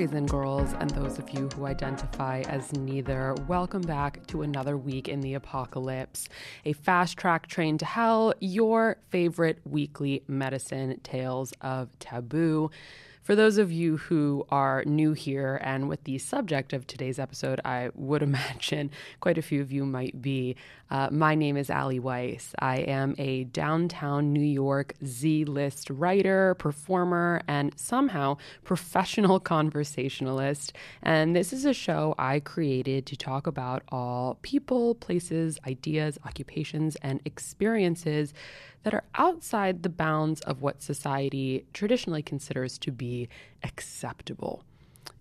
[0.00, 3.34] boys and girls, and those of you who identify as neither.
[3.46, 6.26] Welcome back to another week in the apocalypse,
[6.64, 12.70] a fast track train to hell, your favorite weekly medicine tales of taboo.
[13.22, 17.60] For those of you who are new here and with the subject of today's episode,
[17.66, 20.56] I would imagine quite a few of you might be.
[20.90, 22.54] Uh, my name is Ali Weiss.
[22.58, 30.72] I am a downtown New York Z list writer, performer, and somehow professional conversationalist.
[31.02, 36.96] And this is a show I created to talk about all people, places, ideas, occupations,
[37.02, 38.32] and experiences
[38.82, 43.28] that are outside the bounds of what society traditionally considers to be
[43.62, 44.64] acceptable.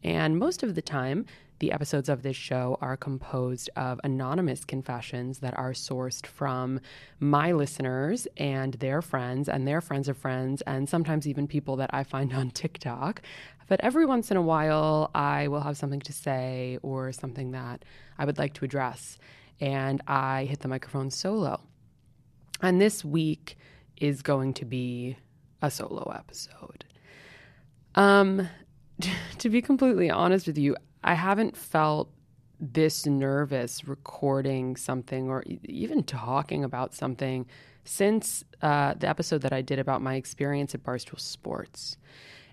[0.03, 1.25] And most of the time,
[1.59, 6.79] the episodes of this show are composed of anonymous confessions that are sourced from
[7.19, 11.89] my listeners and their friends and their friends of friends, and sometimes even people that
[11.93, 13.21] I find on TikTok.
[13.67, 17.83] But every once in a while, I will have something to say or something that
[18.17, 19.17] I would like to address,
[19.59, 21.61] and I hit the microphone solo.
[22.61, 23.57] And this week
[23.97, 25.17] is going to be
[25.61, 26.85] a solo episode.
[27.95, 28.47] Um,
[29.37, 32.11] to be completely honest with you, I haven't felt
[32.59, 37.45] this nervous recording something or even talking about something
[37.85, 41.97] since uh, the episode that I did about my experience at Barstool Sports.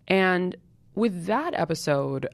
[0.07, 0.55] And
[0.95, 2.29] with that episode,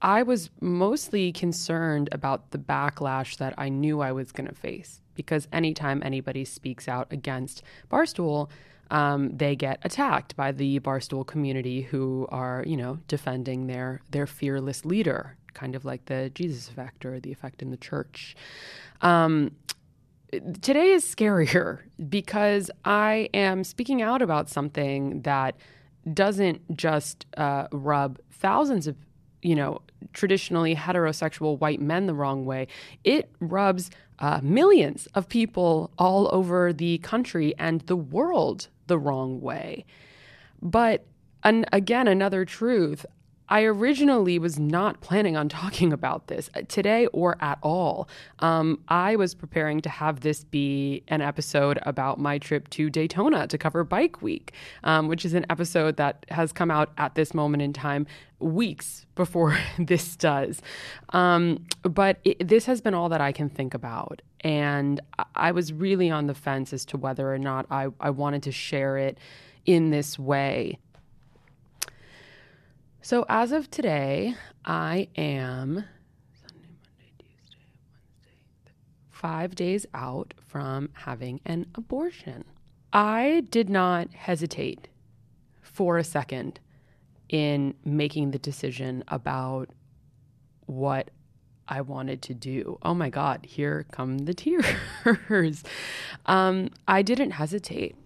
[0.00, 5.00] I was mostly concerned about the backlash that I knew I was going to face
[5.14, 8.48] because anytime anybody speaks out against Barstool,
[8.90, 14.26] um, they get attacked by the Barstool community who are, you know, defending their their
[14.26, 18.36] fearless leader, kind of like the Jesus effect or the effect in the church.
[19.00, 19.52] Um,
[20.60, 25.56] today is scarier because I am speaking out about something that
[26.12, 28.96] doesn't just uh, rub thousands of
[29.44, 29.82] you know,
[30.14, 32.66] traditionally heterosexual white men the wrong way.
[33.04, 39.40] It rubs uh, millions of people all over the country and the world the wrong
[39.40, 39.84] way.
[40.62, 41.04] But
[41.42, 43.04] an, again, another truth
[43.48, 48.08] I originally was not planning on talking about this uh, today or at all.
[48.38, 53.46] Um, I was preparing to have this be an episode about my trip to Daytona
[53.48, 54.52] to cover Bike Week,
[54.82, 58.06] um, which is an episode that has come out at this moment in time
[58.38, 60.60] weeks before this does.
[61.10, 64.22] Um, but it, this has been all that I can think about.
[64.40, 65.00] And
[65.34, 68.52] I was really on the fence as to whether or not I, I wanted to
[68.52, 69.16] share it
[69.64, 70.78] in this way.
[73.04, 74.34] So as of today,
[74.64, 75.84] I am
[76.32, 78.72] Sunday, Monday, Tuesday, Wednesday,
[79.10, 82.46] five days out from having an abortion.
[82.94, 84.88] I did not hesitate
[85.60, 86.60] for a second
[87.28, 89.68] in making the decision about
[90.64, 91.10] what
[91.68, 92.78] I wanted to do.
[92.80, 94.32] Oh my God, here come the
[95.28, 95.62] tears.
[96.24, 97.96] um, I didn't hesitate.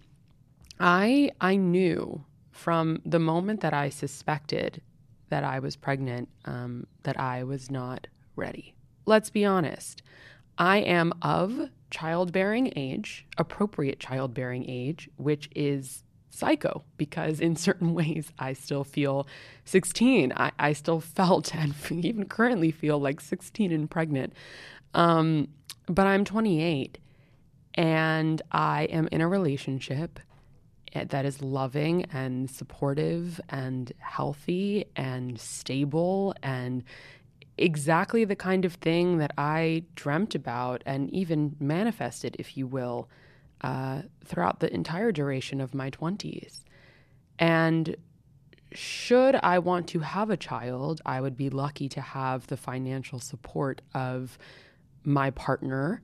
[0.80, 4.82] I I knew from the moment that I suspected
[5.28, 8.06] that I was pregnant, um, that I was not
[8.36, 8.74] ready.
[9.06, 10.02] Let's be honest.
[10.58, 18.32] I am of childbearing age, appropriate childbearing age, which is psycho because in certain ways
[18.38, 19.26] I still feel
[19.64, 20.32] 16.
[20.36, 24.32] I, I still felt and even currently feel like 16 and pregnant.
[24.94, 25.48] Um,
[25.86, 26.98] but I'm 28
[27.74, 30.18] and I am in a relationship
[30.94, 36.84] that is loving and supportive and healthy and stable and
[37.58, 43.08] exactly the kind of thing that I dreamt about and even manifested, if you will,
[43.60, 46.64] uh, throughout the entire duration of my 20s.
[47.38, 47.96] And
[48.72, 53.18] should I want to have a child, I would be lucky to have the financial
[53.18, 54.38] support of
[55.04, 56.02] my partner,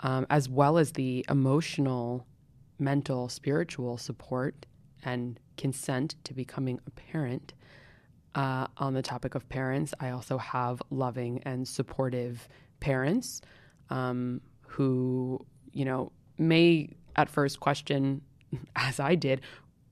[0.00, 2.26] um, as well as the emotional
[2.78, 4.66] mental, spiritual support
[5.04, 7.54] and consent to becoming a parent.
[8.34, 12.48] Uh, on the topic of parents, I also have loving and supportive
[12.78, 13.40] parents
[13.90, 18.22] um, who, you know, may at first question,
[18.76, 19.40] as I did,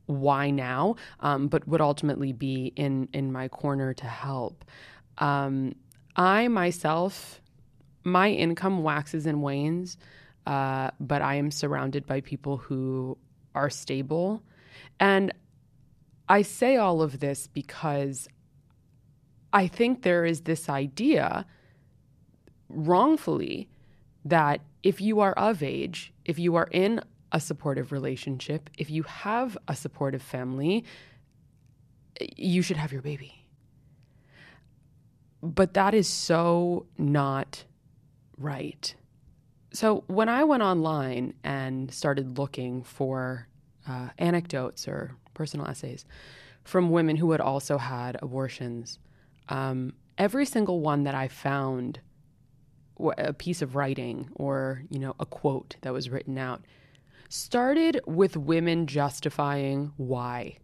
[0.07, 4.65] why now, um, but would ultimately be in in my corner to help.
[5.19, 5.75] Um,
[6.15, 7.41] I myself,
[8.05, 9.97] my income waxes and wanes.
[10.47, 13.19] Uh, but I am surrounded by people who
[13.55, 14.43] are stable.
[15.01, 15.33] And
[16.29, 18.29] I say all of this because
[19.53, 21.47] I think there is this idea,
[22.69, 23.69] wrongfully,
[24.25, 27.01] that if you are of age, if you are in
[27.33, 30.85] a supportive relationship, if you have a supportive family,
[32.37, 33.47] you should have your baby.
[35.43, 37.65] But that is so not
[38.39, 38.95] right.
[39.77, 43.47] So when I went online and started looking for
[43.87, 46.07] uh, anecdotes or personal essays
[46.65, 48.99] from women who had also had abortions,
[49.51, 52.01] um, every single one that I found,
[53.19, 56.65] a piece of writing or you know a quote that was written out,
[57.29, 60.57] started with women justifying why,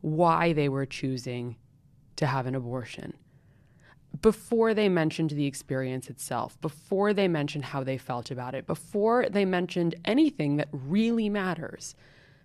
[0.00, 1.56] why they were choosing
[2.14, 3.14] to have an abortion
[4.20, 9.26] before they mentioned the experience itself, before they mentioned how they felt about it, before
[9.28, 11.94] they mentioned anything that really matters,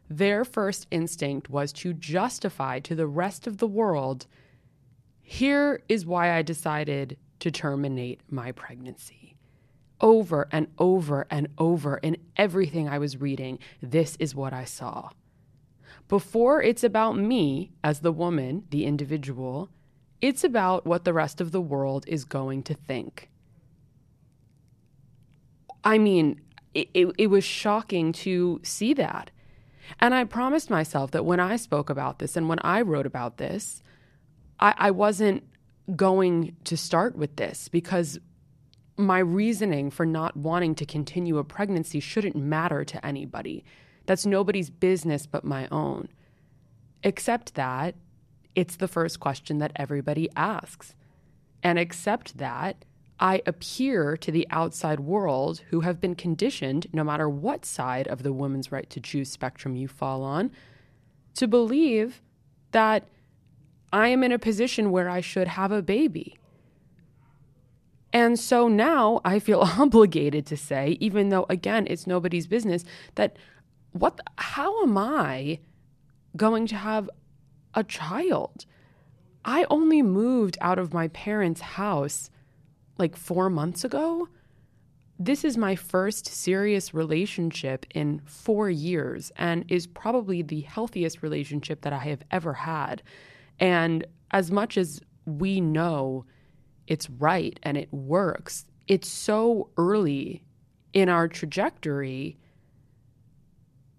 [0.10, 4.25] their first instinct was to justify to the rest of the world
[5.31, 9.36] here is why I decided to terminate my pregnancy.
[10.01, 15.12] Over and over and over in everything I was reading, this is what I saw.
[16.07, 19.69] Before it's about me as the woman, the individual,
[20.21, 23.30] it's about what the rest of the world is going to think.
[25.83, 26.42] I mean,
[26.74, 29.31] it, it, it, was shocking to see that.
[30.00, 33.38] And I promised myself that when I spoke about this and when I wrote about
[33.38, 33.81] this,
[34.60, 35.44] I, I wasn't
[35.95, 38.19] going to start with this because
[38.98, 43.63] my reasoning for not wanting to continue a pregnancy shouldn't matter to anybody.
[44.06, 46.10] That's nobody's business but my own.
[47.04, 47.95] Except that
[48.60, 50.94] it's the first question that everybody asks.
[51.64, 52.84] And accept that
[53.18, 58.22] I appear to the outside world who have been conditioned, no matter what side of
[58.22, 60.52] the woman's right to choose spectrum you fall on,
[61.36, 62.22] to believe
[62.72, 63.08] that
[63.94, 66.38] I am in a position where I should have a baby.
[68.12, 72.84] And so now I feel obligated to say, even though again it's nobody's business,
[73.16, 73.38] that
[73.94, 75.60] what how am I
[76.36, 77.10] going to have
[77.74, 78.66] a child.
[79.45, 82.30] I only moved out of my parents' house
[82.98, 84.27] like four months ago.
[85.18, 91.81] This is my first serious relationship in four years and is probably the healthiest relationship
[91.81, 93.01] that I have ever had.
[93.60, 96.25] And as much as we know
[96.88, 100.44] it's right and it works, it's so early
[100.94, 102.38] in our trajectory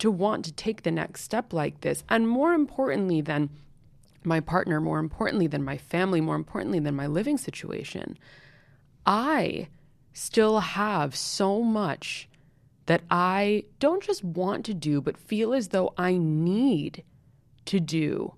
[0.01, 2.05] to want to take the next step like this.
[2.09, 3.51] And more importantly than
[4.25, 8.19] my partner, more importantly than my family, more importantly than my living situation,
[9.07, 9.69] I
[10.13, 12.29] still have so much
[12.87, 17.05] that I don't just want to do, but feel as though I need
[17.67, 18.35] to do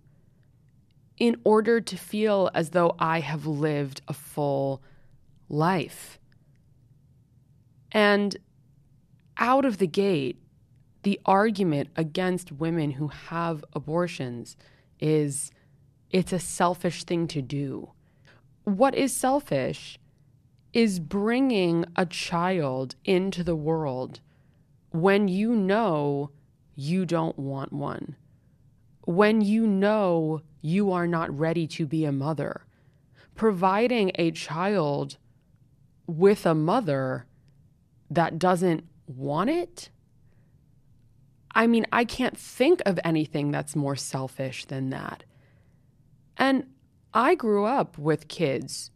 [1.17, 4.83] in order to feel as though I have lived a full
[5.49, 6.19] life.
[7.93, 8.37] And
[9.39, 10.42] out of the gate,
[11.03, 14.57] the argument against women who have abortions
[15.01, 15.51] is
[16.11, 17.91] it's a selfish thing to do.
[18.65, 19.99] What is selfish
[20.73, 24.21] is bringing a child into the world
[24.91, 26.31] when you know
[26.75, 28.17] you don't want one,
[29.03, 32.65] when you know you are not ready to be a mother.
[33.35, 35.17] Providing a child
[36.07, 37.27] with a mother
[38.11, 39.91] that doesn't want it
[41.55, 45.25] I mean, I can't think of anything that's more selfish than that.
[46.37, 46.67] And
[47.13, 48.91] I grew up with kids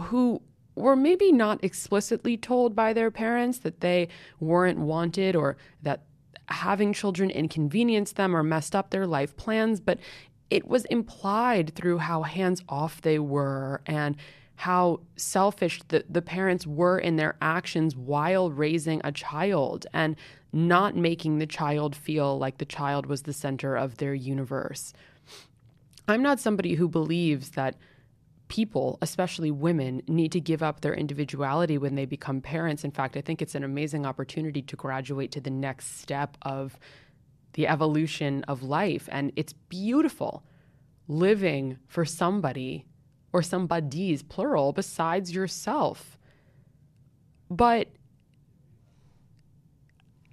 [0.00, 0.42] who
[0.74, 4.08] were maybe not explicitly told by their parents that they
[4.40, 6.02] weren't wanted or that
[6.46, 9.98] having children inconvenienced them or messed up their life plans, but
[10.50, 14.16] it was implied through how hands off they were and
[14.58, 20.16] how selfish the, the parents were in their actions while raising a child and
[20.52, 24.92] not making the child feel like the child was the center of their universe.
[26.08, 27.76] I'm not somebody who believes that
[28.48, 32.82] people, especially women, need to give up their individuality when they become parents.
[32.82, 36.80] In fact, I think it's an amazing opportunity to graduate to the next step of
[37.52, 39.08] the evolution of life.
[39.12, 40.42] And it's beautiful
[41.06, 42.86] living for somebody
[43.32, 46.18] or somebody's plural besides yourself.
[47.50, 47.88] But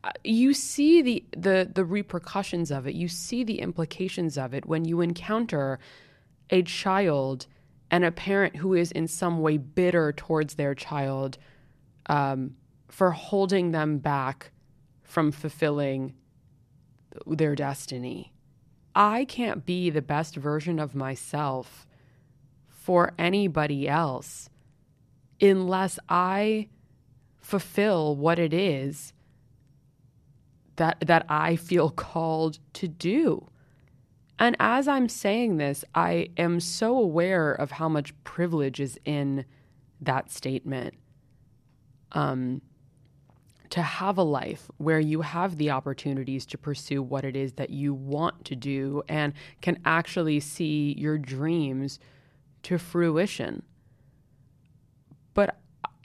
[0.03, 2.95] uh, you see the, the the repercussions of it.
[2.95, 5.79] You see the implications of it when you encounter
[6.49, 7.47] a child
[7.89, 11.37] and a parent who is in some way bitter towards their child
[12.07, 12.55] um,
[12.87, 14.51] for holding them back
[15.03, 16.13] from fulfilling
[17.25, 18.33] their destiny.
[18.95, 21.85] I can't be the best version of myself
[22.85, 24.47] for anybody else
[25.41, 26.69] unless I
[27.39, 29.11] fulfill what it is
[30.75, 33.47] that that I feel called to do.
[34.37, 39.45] And as I'm saying this, I am so aware of how much privilege is in
[40.01, 40.93] that statement.
[42.11, 42.61] Um,
[43.71, 47.71] to have a life where you have the opportunities to pursue what it is that
[47.71, 51.99] you want to do and can actually see your dreams
[52.65, 53.61] to fruition.
[55.35, 55.57] But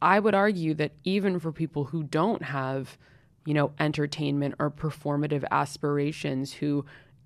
[0.03, 2.99] I would argue that even for people who don't have,
[3.47, 6.85] you know, entertainment or performative aspirations, who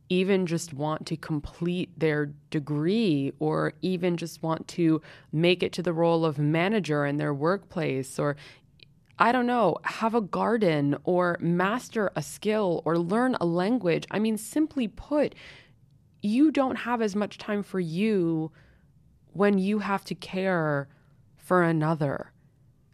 [0.09, 5.01] even just want to complete their degree or even just want to
[5.33, 8.37] make it to the role of manager in their workplace or
[9.19, 14.07] I don't know, have a garden or master a skill or learn a language.
[14.11, 15.35] I mean, simply put,
[16.21, 18.51] you don't have as much time for you
[19.35, 20.89] when you have to care
[21.37, 22.33] for another.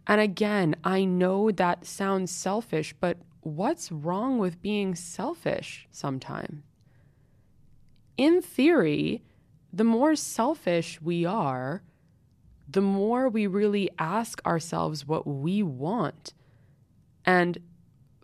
[0.05, 6.63] And again, I know that sounds selfish, but what's wrong with being selfish sometimes?
[8.17, 9.23] In theory,
[9.71, 11.81] the more selfish we are,
[12.67, 16.33] the more we really ask ourselves what we want
[17.25, 17.57] and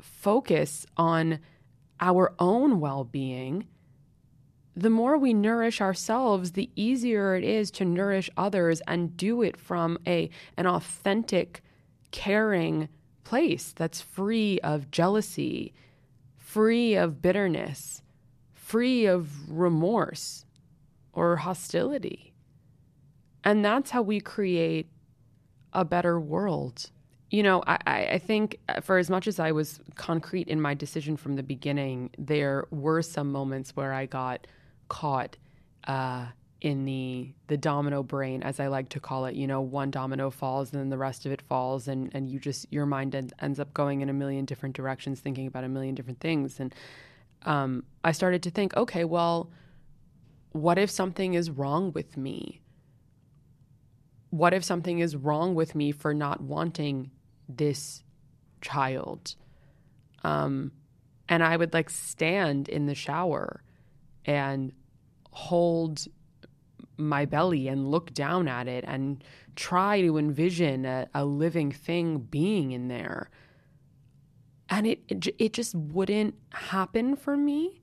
[0.01, 1.39] focus on
[1.99, 3.67] our own well being,
[4.77, 9.57] the more we nourish ourselves, the easier it is to nourish others and do it
[9.57, 11.63] from a, an authentic,
[12.11, 12.87] caring
[13.23, 15.73] place that's free of jealousy,
[16.37, 18.03] free of bitterness,
[18.53, 20.45] free of remorse
[21.11, 22.33] or hostility.
[23.43, 24.91] And that's how we create
[25.73, 26.91] a better world.
[27.31, 31.17] You know, I, I think for as much as I was concrete in my decision
[31.17, 34.45] from the beginning, there were some moments where I got
[34.87, 35.37] caught
[35.85, 36.27] uh,
[36.61, 39.35] in the the domino brain, as I like to call it.
[39.35, 42.39] You know, one domino falls and then the rest of it falls, and and you
[42.39, 45.69] just your mind ends, ends up going in a million different directions, thinking about a
[45.69, 46.59] million different things.
[46.59, 46.73] And
[47.43, 49.49] um, I started to think, okay, well,
[50.51, 52.61] what if something is wrong with me?
[54.29, 57.11] what if something is wrong with me for not wanting
[57.47, 58.03] this
[58.61, 59.35] child?
[60.23, 60.71] Um,
[61.29, 63.61] and I would like stand in the shower
[64.27, 64.71] and
[65.31, 66.05] hold
[66.97, 69.23] my belly and look down at it and
[69.55, 73.29] try to envision a, a living thing being in there.
[74.69, 77.81] And it, it it just wouldn't happen for me.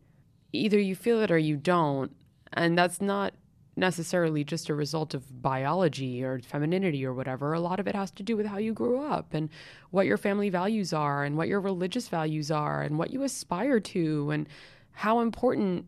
[0.52, 2.14] Either you feel it or you don't,
[2.52, 3.32] and that's not
[3.76, 7.52] necessarily just a result of biology or femininity or whatever.
[7.52, 9.48] A lot of it has to do with how you grew up and
[9.90, 13.80] what your family values are and what your religious values are and what you aspire
[13.80, 14.48] to and
[14.92, 15.86] how important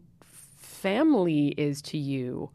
[0.86, 2.48] family is to you.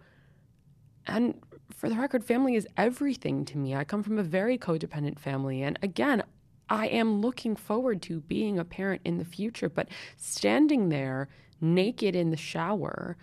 [1.05, 1.33] And
[1.75, 3.75] for the record, family is everything to me.
[3.75, 5.63] I come from a very codependent family.
[5.63, 6.23] And again,
[6.69, 11.27] I am looking forward to being a parent in the future, but standing there
[11.59, 13.17] naked in the shower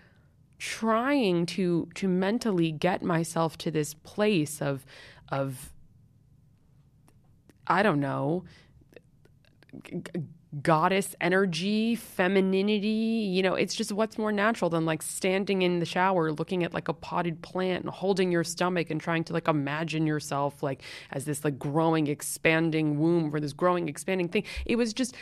[0.58, 4.84] trying to to mentally get myself to this place of
[5.30, 5.72] of
[7.66, 8.44] I don't know
[10.62, 15.86] goddess energy, femininity, you know, it's just what's more natural than like standing in the
[15.86, 19.46] shower looking at like a potted plant and holding your stomach and trying to like
[19.46, 24.44] imagine yourself like as this like growing expanding womb or this growing expanding thing.
[24.64, 25.14] It was just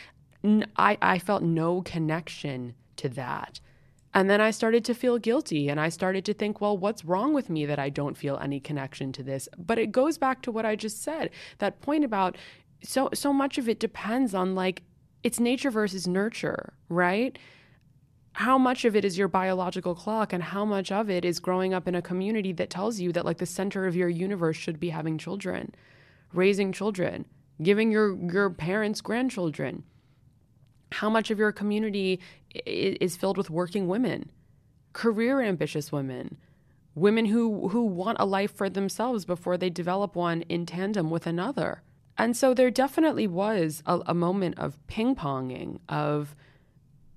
[0.77, 3.59] I I felt no connection to that.
[4.13, 7.33] And then I started to feel guilty and I started to think, well, what's wrong
[7.33, 9.49] with me that I don't feel any connection to this?
[9.57, 12.37] But it goes back to what I just said that point about
[12.81, 14.83] so so much of it depends on like
[15.23, 17.37] it's nature versus nurture, right?
[18.33, 21.73] How much of it is your biological clock and how much of it is growing
[21.73, 24.79] up in a community that tells you that like the center of your universe should
[24.79, 25.73] be having children,
[26.33, 27.25] raising children,
[27.61, 29.83] giving your your parents grandchildren
[30.91, 32.19] how much of your community
[32.65, 34.31] is filled with working women,
[34.93, 36.37] career ambitious women,
[36.95, 41.27] women who, who want a life for themselves before they develop one in tandem with
[41.27, 41.83] another.
[42.17, 46.35] And so there definitely was a, a moment of ping ponging of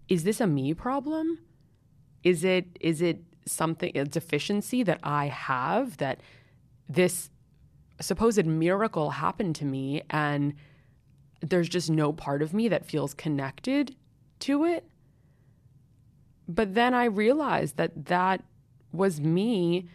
[0.09, 1.39] is this a me problem?
[2.23, 6.21] Is it is it something a deficiency that I have that
[6.89, 7.31] this
[8.01, 10.55] supposed miracle happened to me and
[11.41, 13.97] there's just no part of me that feels connected
[14.41, 14.85] to it.
[16.49, 18.43] But then I realized that that
[18.93, 19.89] was me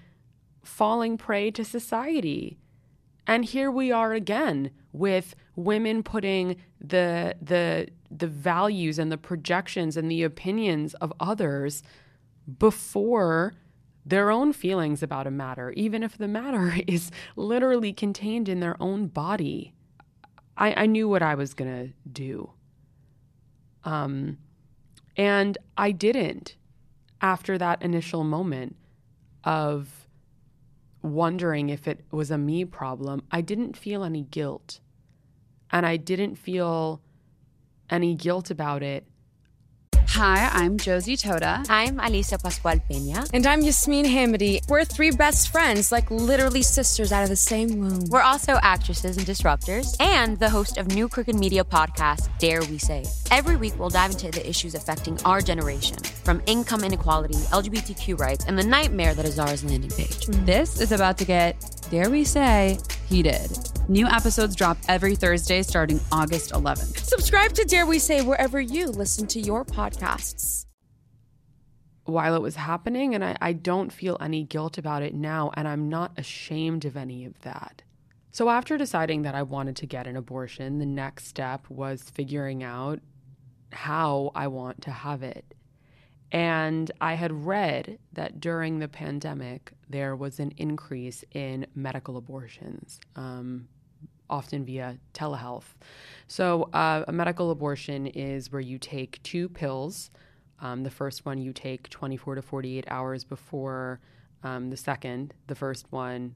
[0.63, 2.57] falling prey to society.
[3.27, 9.97] And here we are again with women putting the the the values and the projections
[9.97, 11.83] and the opinions of others
[12.59, 13.53] before
[14.05, 18.81] their own feelings about a matter, even if the matter is literally contained in their
[18.81, 19.73] own body.
[20.57, 22.51] I, I knew what I was to do.
[23.83, 24.37] Um,
[25.17, 26.55] and I didn't.
[27.21, 28.75] after that initial moment
[29.43, 30.07] of
[31.01, 34.79] wondering if it was a me problem, I didn't feel any guilt.
[35.72, 37.01] And I didn't feel
[37.89, 39.05] any guilt about it
[40.17, 41.65] Hi, I'm Josie Totah.
[41.69, 43.29] I'm Alisa Pascual Peña.
[43.34, 44.62] And I'm Yasmin Hamady.
[44.69, 48.05] We're three best friends, like literally sisters out of the same womb.
[48.07, 52.77] We're also actresses and disruptors, and the host of New Crooked Media podcast, Dare We
[52.77, 53.03] Say.
[53.29, 58.45] Every week, we'll dive into the issues affecting our generation, from income inequality, LGBTQ rights,
[58.45, 60.27] and the nightmare that is Zara's landing page.
[60.45, 61.60] This is about to get,
[61.91, 62.79] dare we say,
[63.10, 63.75] heated.
[63.87, 66.97] New episodes drop every Thursday starting August 11th.
[67.05, 70.65] Subscribe to Dare We Say wherever you listen to your podcasts.
[72.05, 75.67] While it was happening, and I, I don't feel any guilt about it now, and
[75.67, 77.83] I'm not ashamed of any of that.
[78.31, 82.63] So, after deciding that I wanted to get an abortion, the next step was figuring
[82.63, 83.01] out
[83.71, 85.53] how I want to have it.
[86.31, 92.99] And I had read that during the pandemic, there was an increase in medical abortions.
[93.15, 93.67] Um,
[94.29, 95.75] often via telehealth.
[96.27, 100.10] So, uh, a medical abortion is where you take two pills.
[100.60, 104.00] Um, the first one you take 24 to 48 hours before
[104.44, 105.34] um, the second.
[105.48, 106.36] The first one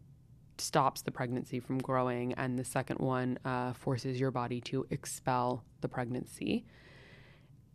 [0.57, 5.63] stops the pregnancy from growing, and the second one uh, forces your body to expel
[5.81, 6.65] the pregnancy.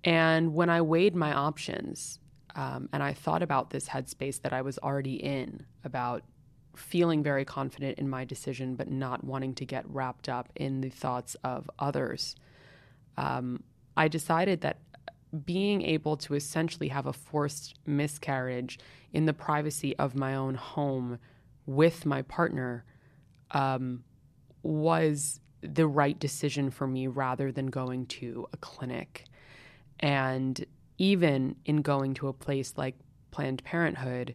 [0.05, 2.21] And when I weighed my options,
[2.55, 6.23] um, and I thought about this headspace that I was already in about
[6.77, 10.91] feeling very confident in my decision, but not wanting to get wrapped up in the
[10.91, 12.37] thoughts of others,
[13.17, 13.63] um,
[13.97, 14.79] I decided that
[15.45, 18.79] being able to essentially have a forced miscarriage
[19.13, 21.19] in the privacy of my own home
[21.67, 22.85] with my partner
[23.51, 24.05] um,
[24.63, 29.25] was the right decision for me rather than going to a clinic.
[30.01, 30.65] And
[30.99, 32.97] even in going to a place like
[33.31, 34.35] Planned Parenthood,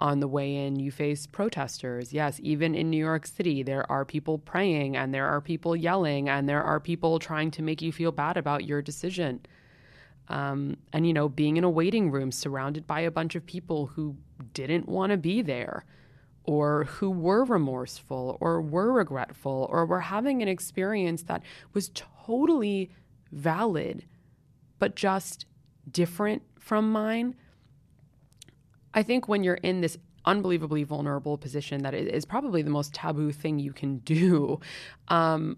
[0.00, 2.12] on the way in, you face protesters.
[2.12, 6.28] Yes, even in New York City, there are people praying and there are people yelling
[6.28, 9.40] and there are people trying to make you feel bad about your decision.
[10.28, 13.86] Um, and, you know, being in a waiting room surrounded by a bunch of people
[13.88, 14.16] who
[14.54, 15.84] didn't want to be there
[16.44, 21.42] or who were remorseful or were regretful or were having an experience that
[21.74, 22.90] was totally
[23.32, 24.06] valid,
[24.78, 25.44] but just
[25.90, 27.34] different from mine
[28.94, 33.32] I think when you're in this unbelievably vulnerable position that is probably the most taboo
[33.32, 34.60] thing you can do.
[35.08, 35.56] Um,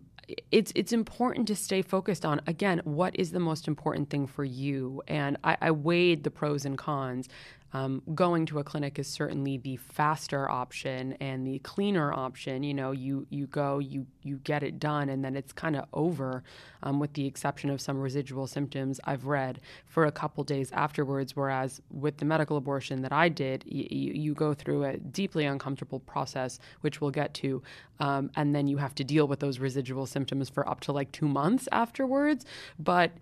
[0.51, 4.45] it's it's important to stay focused on again what is the most important thing for
[4.45, 7.29] you and I, I weighed the pros and cons
[7.73, 12.63] um, going to a clinic is certainly the faster option and the cleaner option.
[12.63, 15.87] You know, you you go, you you get it done, and then it's kind of
[15.93, 16.43] over,
[16.83, 21.35] um, with the exception of some residual symptoms I've read for a couple days afterwards.
[21.35, 26.01] Whereas with the medical abortion that I did, y- you go through a deeply uncomfortable
[26.01, 27.63] process, which we'll get to,
[28.01, 31.11] um, and then you have to deal with those residual symptoms for up to like
[31.13, 32.45] two months afterwards.
[32.79, 33.13] But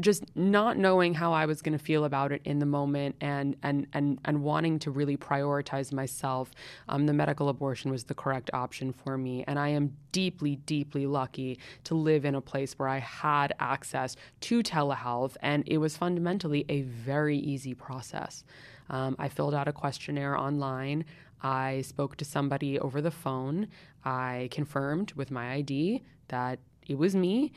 [0.00, 3.56] just not knowing how I was going to feel about it in the moment and
[3.62, 6.50] and and and wanting to really prioritize myself,
[6.88, 9.44] um, the medical abortion was the correct option for me.
[9.46, 14.16] And I am deeply, deeply lucky to live in a place where I had access
[14.42, 18.44] to telehealth, and it was fundamentally a very easy process.
[18.90, 21.04] Um, I filled out a questionnaire online.
[21.42, 23.68] I spoke to somebody over the phone.
[24.04, 27.52] I confirmed with my ID that it was me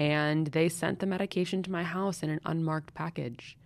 [0.00, 3.58] and they sent the medication to my house in an unmarked package.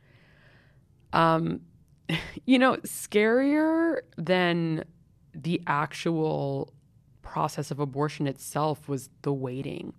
[1.12, 1.61] Um,
[2.44, 4.85] you know, scarier than
[5.33, 6.75] the actual
[7.23, 9.92] process of abortion itself was the waiting.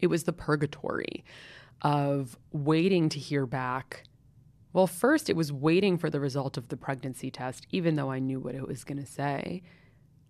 [0.00, 1.22] It was the purgatory
[1.82, 4.04] of waiting to hear back.
[4.72, 8.20] Well, first, it was waiting for the result of the pregnancy test, even though I
[8.20, 9.62] knew what it was going to say.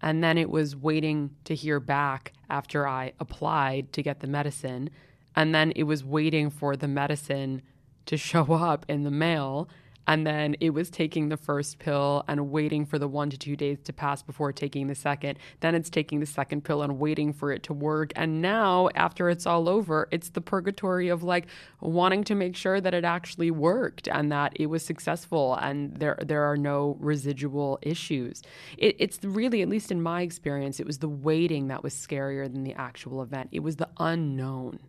[0.00, 4.90] And then it was waiting to hear back after I applied to get the medicine.
[5.34, 7.62] And then it was waiting for the medicine
[8.06, 9.68] to show up in the mail.
[10.08, 13.56] And then it was taking the first pill and waiting for the one to two
[13.56, 15.38] days to pass before taking the second.
[15.60, 18.12] Then it's taking the second pill and waiting for it to work.
[18.16, 21.46] And now, after it's all over, it's the purgatory of like
[21.82, 26.18] wanting to make sure that it actually worked and that it was successful and there
[26.24, 28.42] there are no residual issues.
[28.78, 32.50] It, it's really, at least in my experience, it was the waiting that was scarier
[32.50, 33.50] than the actual event.
[33.52, 34.80] It was the unknown.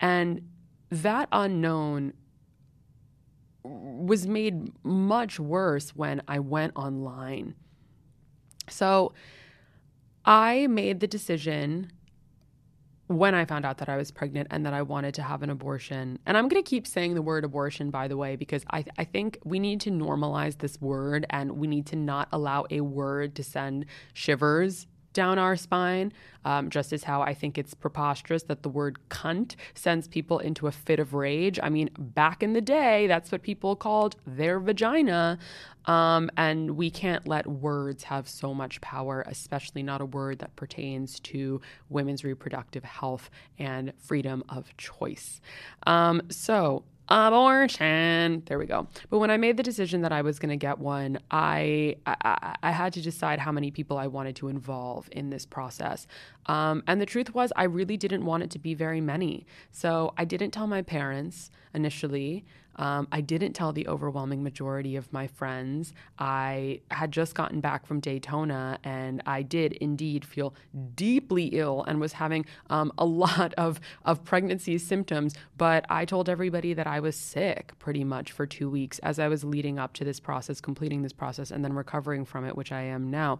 [0.00, 0.48] And
[0.90, 2.14] that unknown
[3.64, 7.54] was made much worse when I went online.
[8.68, 9.12] So
[10.24, 11.92] I made the decision
[13.08, 15.50] when I found out that I was pregnant and that I wanted to have an
[15.50, 16.18] abortion.
[16.24, 19.04] And I'm going to keep saying the word abortion, by the way, because I, I
[19.04, 23.34] think we need to normalize this word and we need to not allow a word
[23.36, 26.12] to send shivers down our spine,
[26.44, 30.66] um, just as how I think it's preposterous that the word cunt sends people into
[30.66, 31.58] a fit of rage.
[31.62, 35.38] I mean, back in the day, that's what people called their vagina.
[35.86, 40.54] Um, and we can't let words have so much power, especially not a word that
[40.54, 45.40] pertains to women's reproductive health and freedom of choice.
[45.86, 48.42] Um, so, abortion.
[48.46, 48.86] There we go.
[49.10, 52.56] But when I made the decision that I was going to get one, I, I,
[52.62, 56.06] I had to decide how many people I wanted to involve in this process.
[56.46, 59.46] Um, and the truth was, I really didn't want it to be very many.
[59.70, 62.44] So I didn't tell my parents initially.
[62.76, 65.92] Um, I didn't tell the overwhelming majority of my friends.
[66.18, 70.54] I had just gotten back from Daytona and I did indeed feel
[70.94, 75.34] deeply ill and was having um, a lot of, of pregnancy symptoms.
[75.56, 79.28] But I told everybody that I was sick pretty much for two weeks as I
[79.28, 82.72] was leading up to this process, completing this process, and then recovering from it, which
[82.72, 83.38] I am now.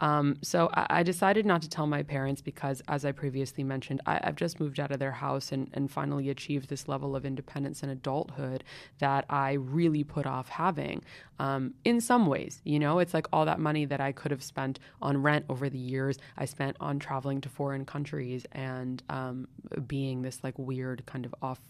[0.00, 4.00] Um, so I, I, decided not to tell my parents because, as I previously mentioned,
[4.04, 7.24] I, have just moved out of their house and, and finally achieved this level of
[7.24, 8.64] independence and adulthood
[8.98, 11.04] that I really put off having.
[11.38, 14.42] Um, in some ways, you know, it's like all that money that I could have
[14.42, 19.48] spent on rent over the years, I spent on traveling to foreign countries and um,
[19.86, 21.60] being this like weird kind of off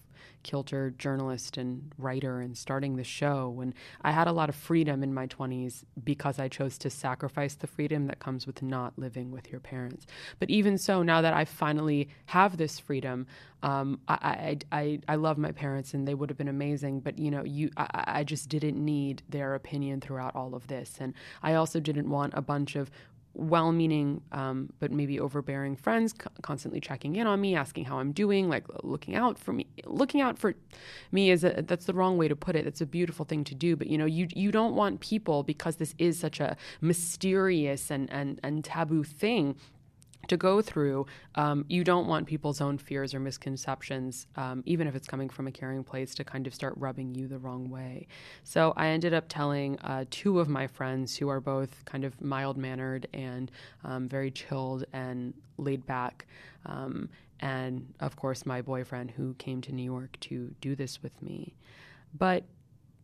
[0.43, 3.59] kilter journalist and writer and starting the show.
[3.61, 7.55] And I had a lot of freedom in my 20s because I chose to sacrifice
[7.55, 10.07] the freedom that comes with not living with your parents.
[10.39, 13.27] But even so, now that I finally have this freedom,
[13.63, 17.17] um, I, I, I, I, love my parents and they would have been amazing, but
[17.17, 20.97] you know, you, I, I just didn't need their opinion throughout all of this.
[20.99, 22.91] And I also didn't want a bunch of
[23.35, 28.13] well-meaning um, but maybe overbearing friends co- constantly checking in on me asking how i'm
[28.13, 30.55] doing like looking out for me looking out for
[31.11, 32.67] me is a, that's the wrong way to put it.
[32.67, 35.77] It's a beautiful thing to do but you know you you don't want people because
[35.77, 39.57] this is such a mysterious and and, and taboo thing
[40.29, 44.95] to go through, um, you don't want people's own fears or misconceptions, um, even if
[44.95, 48.07] it's coming from a caring place, to kind of start rubbing you the wrong way.
[48.45, 52.21] So I ended up telling uh, two of my friends who are both kind of
[52.21, 53.51] mild mannered and
[53.85, 56.27] um, very chilled and laid back.
[56.67, 57.09] Um,
[57.41, 61.57] and of course, my boyfriend who came to New York to do this with me.
[62.17, 62.45] But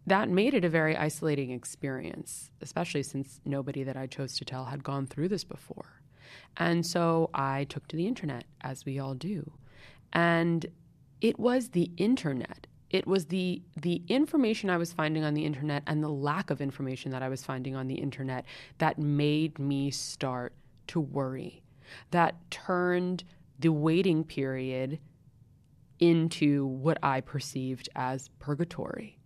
[0.07, 4.67] that made it a very isolating experience, especially since nobody that I chose to tell
[4.67, 5.98] had gone through this before.
[6.57, 9.53] And so I took to the internet, as we all do.
[10.13, 10.67] And
[11.21, 12.67] it was the internet.
[12.91, 16.61] It was the the information I was finding on the internet and the lack of
[16.63, 18.47] information that I was finding on the internet
[18.79, 20.55] that made me start
[20.89, 21.63] to worry.
[22.13, 23.25] That turned
[23.59, 24.99] the waiting period
[25.99, 29.19] into what I perceived as purgatory.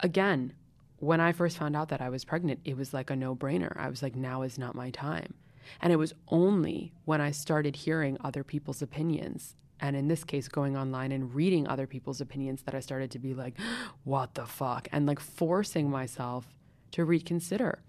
[0.00, 0.52] Again,
[0.96, 3.74] when I first found out that I was pregnant, it was like a no brainer.
[3.76, 5.34] I was like, now is not my time.
[5.80, 10.48] And it was only when I started hearing other people's opinions, and in this case,
[10.48, 13.54] going online and reading other people's opinions, that I started to be like,
[14.04, 14.88] what the fuck?
[14.92, 16.46] And like forcing myself
[16.92, 17.80] to reconsider.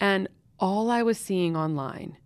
[0.00, 0.28] And
[0.60, 2.16] all I was seeing online,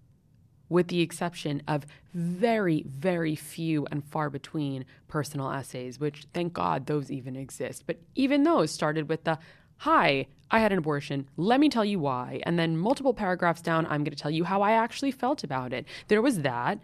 [0.68, 6.86] with the exception of very, very few and far between personal essays, which thank God
[6.86, 7.84] those even exist.
[7.86, 9.38] But even those started with the
[9.82, 11.28] Hi, I had an abortion.
[11.36, 12.40] Let me tell you why.
[12.46, 15.72] And then multiple paragraphs down, I'm going to tell you how I actually felt about
[15.72, 15.86] it.
[16.06, 16.78] There was that.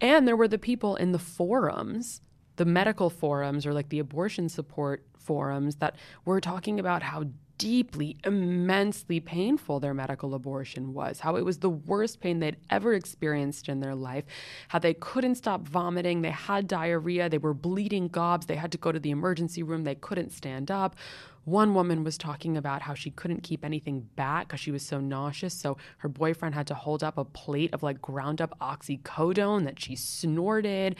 [0.00, 2.20] And there were the people in the forums,
[2.56, 7.26] the medical forums or like the abortion support forums that were talking about how
[7.58, 12.94] deeply, immensely painful their medical abortion was, how it was the worst pain they'd ever
[12.94, 14.24] experienced in their life,
[14.68, 18.78] how they couldn't stop vomiting, they had diarrhea, they were bleeding gobs, they had to
[18.78, 20.96] go to the emergency room, they couldn't stand up.
[21.44, 25.00] One woman was talking about how she couldn't keep anything back because she was so
[25.00, 25.54] nauseous.
[25.54, 29.80] So her boyfriend had to hold up a plate of like ground up oxycodone that
[29.80, 30.96] she snorted.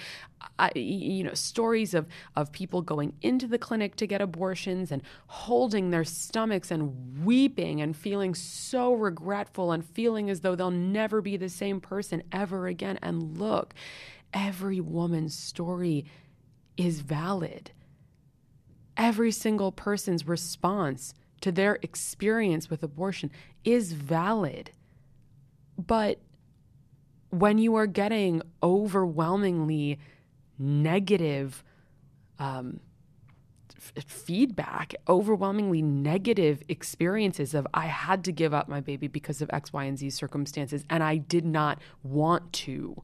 [0.59, 5.03] I, you know, stories of, of people going into the clinic to get abortions and
[5.27, 11.21] holding their stomachs and weeping and feeling so regretful and feeling as though they'll never
[11.21, 12.99] be the same person ever again.
[13.03, 13.75] And look,
[14.33, 16.05] every woman's story
[16.77, 17.73] is valid
[18.99, 23.31] every single person's response to their experience with abortion
[23.65, 24.73] is valid.
[25.79, 26.21] But
[27.31, 30.01] when you are getting overwhelmingly
[30.59, 31.63] negative
[32.41, 32.81] um,
[33.77, 39.51] f- feedback, overwhelmingly negative experiences of, I had to give up my baby because of
[39.53, 43.03] X, Y, and Z circumstances, and I did not want to,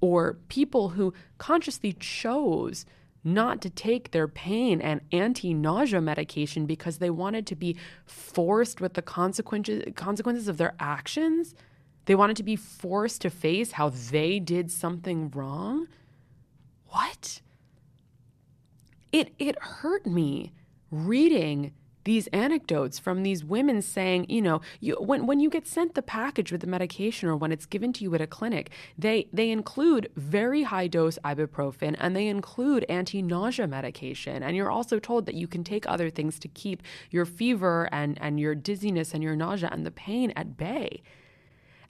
[0.00, 2.86] or people who consciously chose
[3.24, 8.80] not to take their pain and anti nausea medication because they wanted to be forced
[8.80, 11.54] with the consequences, consequences of their actions.
[12.06, 15.86] They wanted to be forced to face how they did something wrong.
[16.88, 17.40] What?
[19.12, 20.52] It, it hurt me
[20.90, 21.72] reading
[22.04, 26.02] these anecdotes from these women saying, you know, you, when, when you get sent the
[26.02, 29.50] package with the medication or when it's given to you at a clinic, they, they
[29.50, 34.42] include very high dose ibuprofen and they include anti nausea medication.
[34.42, 38.18] And you're also told that you can take other things to keep your fever and,
[38.20, 41.02] and your dizziness and your nausea and the pain at bay.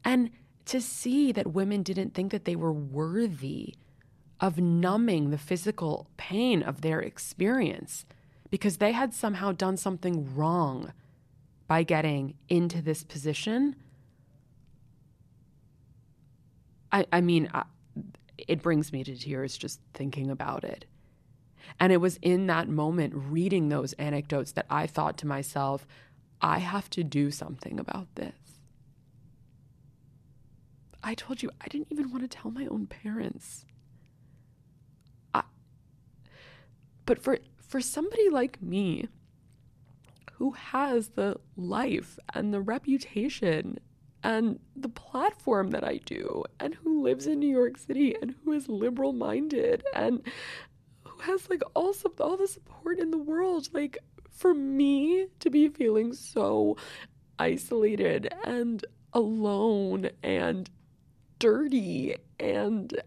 [0.05, 0.31] And
[0.67, 3.75] to see that women didn't think that they were worthy
[4.41, 8.05] of numbing the physical pain of their experience
[8.53, 10.93] because they had somehow done something wrong
[11.67, 13.75] by getting into this position.
[16.93, 17.63] I, I mean, I,
[18.37, 20.85] it brings me to tears just thinking about it.
[21.81, 25.87] And it was in that moment, reading those anecdotes, that I thought to myself,
[26.43, 28.35] I have to do something about this.
[31.03, 33.65] I told you, I didn't even want to tell my own parents.
[35.33, 35.43] I,
[37.07, 37.39] but for
[37.73, 39.09] for somebody like me
[40.35, 43.79] who has the life and the reputation
[44.23, 48.53] and the platform that I do, and who lives in New York City and who
[48.53, 50.21] is liberal minded and
[51.03, 53.97] who has like all, sub- all the support in the world, like
[54.31, 56.77] for me to be feeling so
[57.39, 60.69] isolated and alone and
[61.39, 63.03] dirty and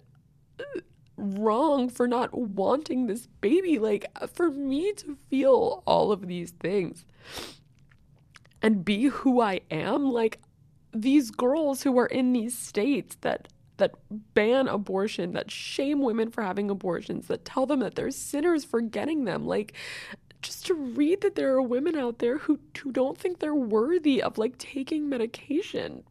[0.59, 0.79] uh,
[1.17, 3.79] wrong for not wanting this baby.
[3.79, 7.05] Like, for me to feel all of these things
[8.61, 10.39] and be who I am, like,
[10.93, 13.93] these girls who are in these states that that
[14.33, 18.79] ban abortion, that shame women for having abortions, that tell them that they're sinners for
[18.79, 19.45] getting them.
[19.45, 19.73] Like,
[20.41, 24.21] just to read that there are women out there who, who don't think they're worthy
[24.21, 26.03] of like taking medication.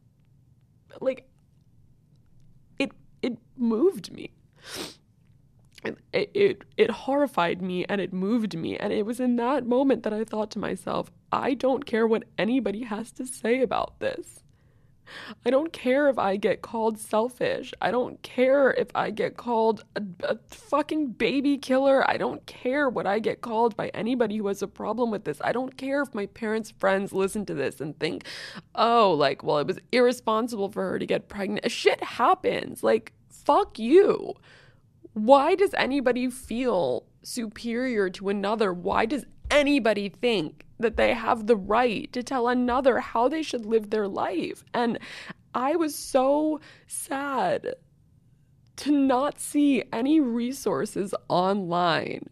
[1.00, 1.26] Like,
[2.78, 4.30] it it moved me
[6.12, 10.02] it, it it horrified me and it moved me and it was in that moment
[10.02, 14.44] that I thought to myself I don't care what anybody has to say about this
[15.44, 17.72] I don't care if I get called selfish.
[17.80, 22.08] I don't care if I get called a, a, fucking baby killer.
[22.08, 25.40] I don't care what I get called by anybody who has a problem with this.
[25.42, 28.24] I don't care if my parents' friends listen to this and think,
[28.74, 31.70] oh, like, well, it was irresponsible for her to get pregnant.
[31.70, 32.82] Shit happens.
[32.82, 33.12] Like,
[33.44, 34.34] fuck you.
[35.12, 38.72] Why does anybody feel superior to another?
[38.72, 43.64] Why does anybody think that they have the right to tell another how they should
[43.64, 44.64] live their life?
[44.74, 44.98] And
[45.54, 47.74] I was so sad
[48.76, 52.28] to not see any resources online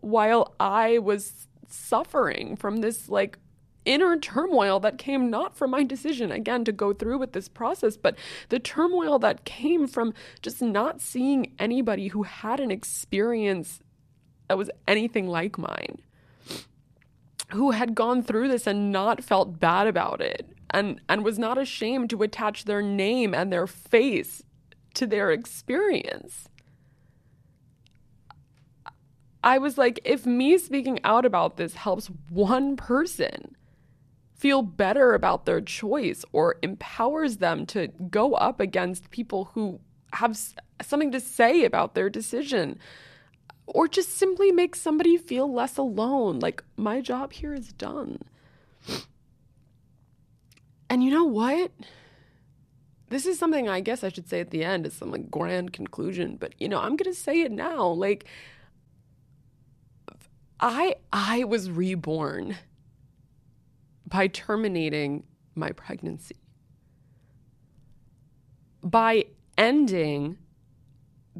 [0.00, 3.38] while I was suffering from this like
[3.88, 7.96] inner turmoil that came not from my decision, again, to go through with this process,
[7.96, 8.16] but
[8.50, 13.80] the turmoil that came from just not seeing anybody who had an experience
[14.46, 16.02] that was anything like mine,
[17.52, 20.46] who had gone through this and not felt bad about it.
[20.70, 24.42] And, and was not ashamed to attach their name and their face
[24.92, 26.50] to their experience.
[29.42, 33.56] I was like, if me speaking out about this helps one person,
[34.38, 39.80] feel better about their choice or empowers them to go up against people who
[40.14, 40.38] have
[40.80, 42.78] something to say about their decision
[43.66, 48.20] or just simply make somebody feel less alone like my job here is done.
[50.88, 51.72] And you know what?
[53.10, 55.72] This is something i guess i should say at the end as some like grand
[55.72, 58.26] conclusion but you know i'm gonna say it now like
[60.60, 62.58] i i was reborn
[64.08, 66.36] by terminating my pregnancy,
[68.82, 70.38] by ending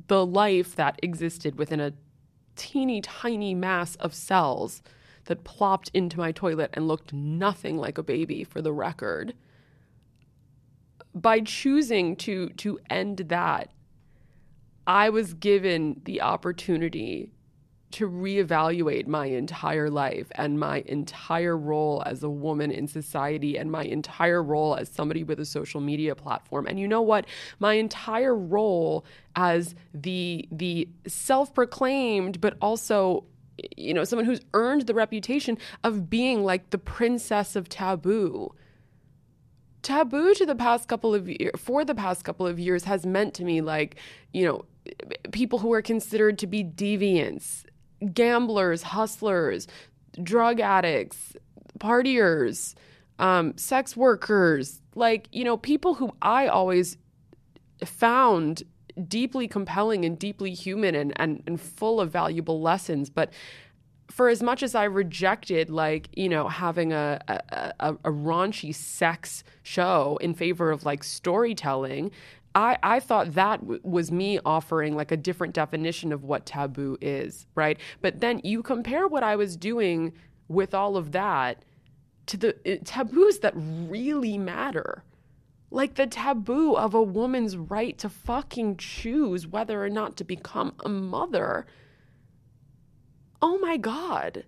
[0.08, 1.92] the life that existed within a
[2.56, 4.82] teeny tiny mass of cells
[5.24, 9.34] that plopped into my toilet and looked nothing like a baby for the record
[11.14, 13.70] by choosing to to end that
[14.86, 17.32] i was given the opportunity
[17.90, 23.70] to reevaluate my entire life and my entire role as a woman in society and
[23.70, 26.66] my entire role as somebody with a social media platform.
[26.66, 27.26] And you know what?
[27.58, 29.04] My entire role
[29.36, 33.24] as the the self-proclaimed but also
[33.76, 38.54] you know, someone who's earned the reputation of being like the princess of taboo
[39.82, 43.32] taboo to the past couple of years for the past couple of years has meant
[43.32, 43.96] to me like
[44.32, 44.64] you know
[45.30, 47.64] people who are considered to be deviants
[48.12, 49.66] gamblers hustlers
[50.22, 51.34] drug addicts
[51.78, 52.74] partiers
[53.18, 56.96] um, sex workers like you know people who i always
[57.84, 58.62] found
[59.06, 63.10] deeply compelling and deeply human and, and, and full of valuable lessons.
[63.10, 63.32] But
[64.10, 68.74] for as much as I rejected, like, you know, having a, a, a, a raunchy
[68.74, 72.10] sex show in favor of like storytelling,
[72.58, 76.98] I, I thought that w- was me offering like a different definition of what taboo
[77.00, 77.78] is, right?
[78.02, 80.12] But then you compare what I was doing
[80.48, 81.64] with all of that
[82.26, 85.04] to the uh, taboos that really matter.
[85.70, 90.74] Like the taboo of a woman's right to fucking choose whether or not to become
[90.84, 91.66] a mother
[93.42, 94.44] oh my God.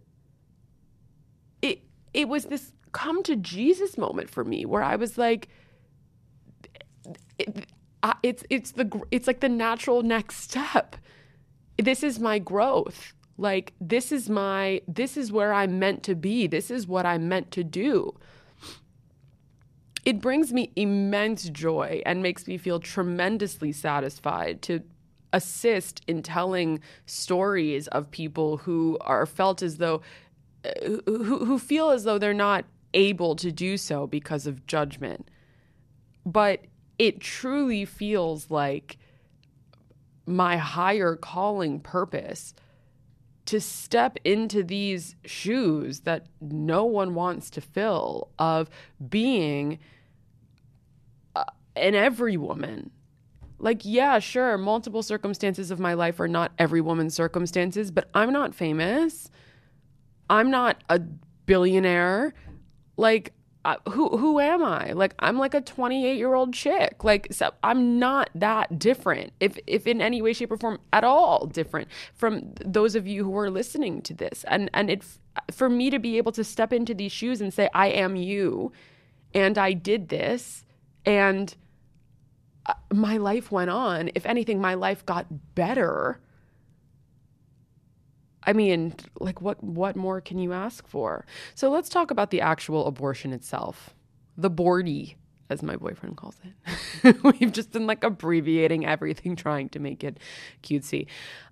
[1.62, 1.82] It
[2.14, 5.48] it was this come to Jesus moment for me where I was like,
[8.02, 10.96] it, it's it's the it's like the natural next step.
[11.78, 13.14] This is my growth.
[13.36, 16.46] Like this is my this is where I'm meant to be.
[16.46, 18.14] This is what I'm meant to do.
[20.04, 24.82] It brings me immense joy and makes me feel tremendously satisfied to
[25.32, 30.02] assist in telling stories of people who are felt as though
[30.64, 30.70] uh,
[31.06, 35.30] who, who feel as though they're not able to do so because of judgment
[36.26, 36.64] but
[37.00, 38.98] it truly feels like
[40.26, 42.52] my higher calling purpose
[43.46, 48.68] to step into these shoes that no one wants to fill of
[49.08, 49.78] being
[51.34, 51.42] uh,
[51.74, 52.90] an every woman
[53.58, 58.32] like, yeah, sure, multiple circumstances of my life are not every woman's circumstances, but I'm
[58.32, 59.30] not famous.
[60.30, 62.32] I'm not a billionaire.
[62.96, 63.34] Like,
[63.88, 64.92] who who am I?
[64.92, 67.04] Like, I'm like a 28 year old chick.
[67.04, 71.04] Like, so I'm not that different, if if in any way, shape, or form at
[71.04, 74.44] all different from those of you who are listening to this.
[74.48, 75.04] And and it
[75.50, 78.72] for me to be able to step into these shoes and say, I am you,
[79.34, 80.64] and I did this,
[81.04, 81.54] and
[82.66, 84.10] uh, my life went on.
[84.14, 86.20] If anything, my life got better.
[88.44, 91.26] I mean, like what what more can you ask for?
[91.54, 93.94] So let's talk about the actual abortion itself.
[94.36, 95.16] The boardy,
[95.50, 97.16] as my boyfriend calls it.
[97.40, 100.18] We've just been like abbreviating everything trying to make it
[100.62, 101.06] cutesy.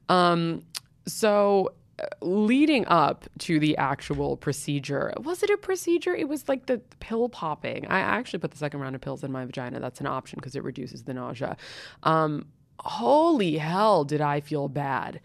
[0.09, 0.63] Um,
[1.07, 1.73] so
[2.21, 6.15] leading up to the actual procedure, was it a procedure?
[6.15, 7.87] It was like the pill popping.
[7.89, 9.81] I actually put the second round of pills in my vagina.
[9.81, 11.57] That's an option because it reduces the nausea.
[12.05, 12.47] Um,
[12.79, 15.21] holy hell, did I feel bad?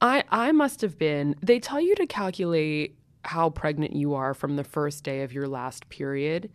[0.00, 1.36] I I must have been.
[1.42, 5.46] They tell you to calculate how pregnant you are from the first day of your
[5.46, 6.50] last period,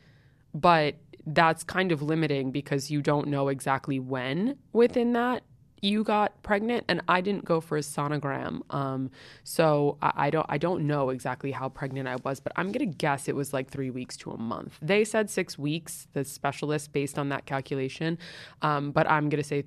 [0.53, 0.95] but
[1.27, 5.43] that's kind of limiting because you don't know exactly when within that
[5.81, 8.61] you got pregnant and I didn't go for a sonogram.
[8.73, 9.11] Um,
[9.43, 12.85] so I, I, don't I don't know exactly how pregnant I was, but I'm gonna
[12.85, 14.77] guess it was like three weeks to a month.
[14.81, 18.17] They said six weeks, the specialist, based on that calculation,
[18.61, 19.65] um, but I'm gonna say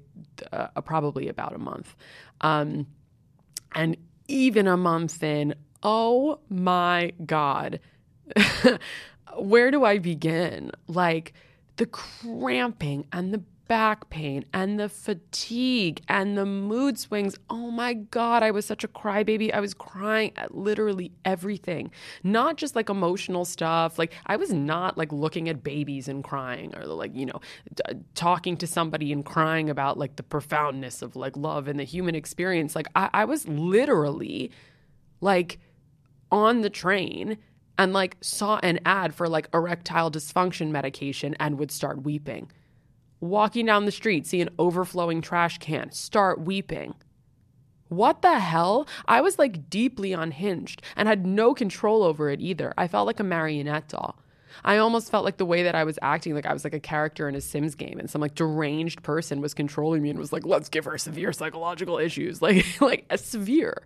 [0.52, 1.94] uh, probably about a month.
[2.40, 2.86] Um,
[3.74, 3.96] and
[4.28, 7.80] even a month in, oh my god,
[9.36, 10.72] where do I begin?
[10.86, 11.32] Like
[11.76, 17.36] the cramping and the back pain and the fatigue and the mood swings.
[17.48, 19.52] Oh my God, I was such a crybaby.
[19.52, 21.90] I was crying at literally everything,
[22.24, 23.98] not just like emotional stuff.
[23.98, 27.40] Like, I was not like looking at babies and crying or like, you know,
[27.74, 31.84] d- talking to somebody and crying about like the profoundness of like love and the
[31.84, 32.74] human experience.
[32.74, 34.50] Like, I, I was literally
[35.20, 35.60] like
[36.32, 37.38] on the train
[37.76, 42.50] and like saw an ad for like erectile dysfunction medication and would start weeping
[43.20, 46.94] walking down the street, see an overflowing trash can, start weeping.
[47.88, 48.86] What the hell?
[49.06, 52.74] I was like deeply unhinged and had no control over it either.
[52.76, 54.18] I felt like a marionette doll.
[54.64, 56.80] I almost felt like the way that I was acting, like I was like a
[56.80, 60.32] character in a Sims game, and some like deranged person was controlling me and was
[60.32, 63.82] like, "Let's give her severe psychological issues," like like a severe.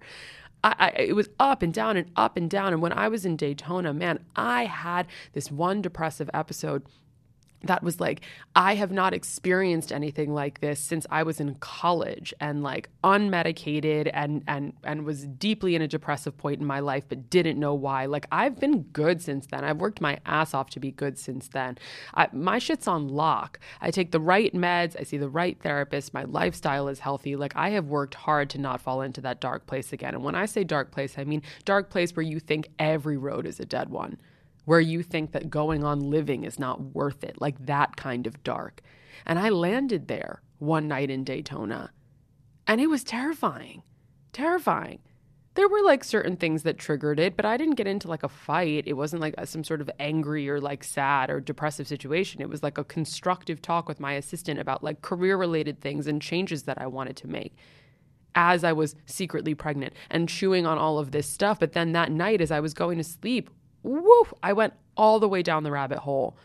[0.64, 2.72] I, I, it was up and down and up and down.
[2.72, 6.84] And when I was in Daytona, man, I had this one depressive episode
[7.64, 8.20] that was like
[8.54, 14.10] i have not experienced anything like this since i was in college and like unmedicated
[14.12, 17.74] and and and was deeply in a depressive point in my life but didn't know
[17.74, 18.06] why.
[18.06, 19.64] Like i've been good since then.
[19.64, 21.78] I've worked my ass off to be good since then.
[22.14, 23.58] I, my shit's on lock.
[23.80, 24.98] I take the right meds.
[24.98, 26.14] I see the right therapist.
[26.14, 27.36] My lifestyle is healthy.
[27.36, 30.14] Like i have worked hard to not fall into that dark place again.
[30.14, 33.46] And when i say dark place i mean dark place where you think every road
[33.46, 34.18] is a dead one
[34.64, 38.42] where you think that going on living is not worth it, like that kind of
[38.42, 38.80] dark.
[39.26, 41.92] And I landed there one night in Daytona,
[42.66, 43.82] and it was terrifying.
[44.32, 45.00] Terrifying.
[45.54, 48.28] There were like certain things that triggered it, but I didn't get into like a
[48.28, 48.84] fight.
[48.86, 52.40] It wasn't like some sort of angry or like sad or depressive situation.
[52.40, 56.22] It was like a constructive talk with my assistant about like career related things and
[56.22, 57.54] changes that I wanted to make
[58.34, 61.60] as I was secretly pregnant and chewing on all of this stuff.
[61.60, 63.50] But then that night, as I was going to sleep,
[63.82, 66.36] woo, I went all the way down the rabbit hole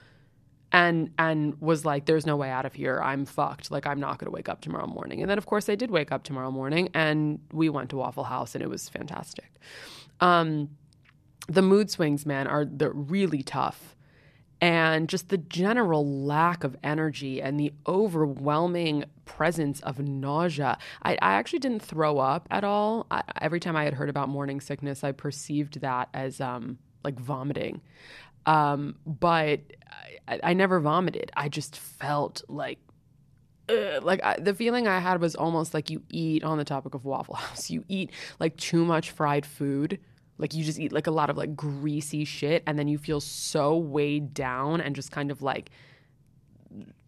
[0.72, 3.02] and and was like there's no way out of here.
[3.02, 3.72] I'm fucked.
[3.72, 5.22] Like i'm not going to wake up tomorrow morning.
[5.22, 8.26] And then of course i did wake up tomorrow morning and we went to waffle
[8.26, 9.52] house and it was fantastic.
[10.20, 10.70] Um,
[11.48, 13.96] the mood swings man are really tough.
[14.60, 20.80] And just the general lack of energy and the overwhelming presence of nausea.
[21.04, 23.06] I, I actually didn't throw up at all.
[23.12, 27.20] I, every time I had heard about morning sickness, I perceived that as um, like
[27.20, 27.82] vomiting.
[28.46, 29.60] Um, but
[30.28, 31.32] I, I, never vomited.
[31.36, 32.80] I just felt like,
[34.02, 37.04] like I, the feeling I had was almost like you eat on the topic of
[37.04, 37.70] Waffle House.
[37.70, 40.00] You eat like too much fried food.
[40.38, 43.20] Like you just eat like a lot of like greasy shit, and then you feel
[43.20, 45.72] so weighed down and just kind of like,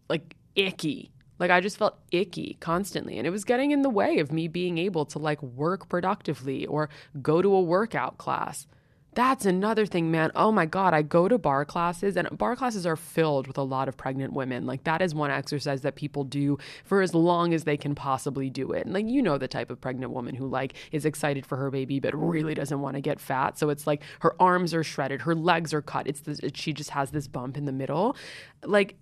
[0.08, 1.12] like icky.
[1.38, 3.16] Like I just felt icky constantly.
[3.16, 6.66] And it was getting in the way of me being able to like work productively
[6.66, 6.90] or
[7.22, 8.66] go to a workout class.
[9.12, 10.30] That's another thing, man.
[10.36, 10.94] Oh my God.
[10.94, 14.32] I go to barre classes, and barre classes are filled with a lot of pregnant
[14.32, 14.66] women.
[14.66, 18.50] Like, that is one exercise that people do for as long as they can possibly
[18.50, 18.84] do it.
[18.84, 21.72] And, like, you know, the type of pregnant woman who, like, is excited for her
[21.72, 23.58] baby, but really doesn't want to get fat.
[23.58, 26.06] So it's like her arms are shredded, her legs are cut.
[26.06, 28.16] It's the, she just has this bump in the middle.
[28.64, 28.94] Like,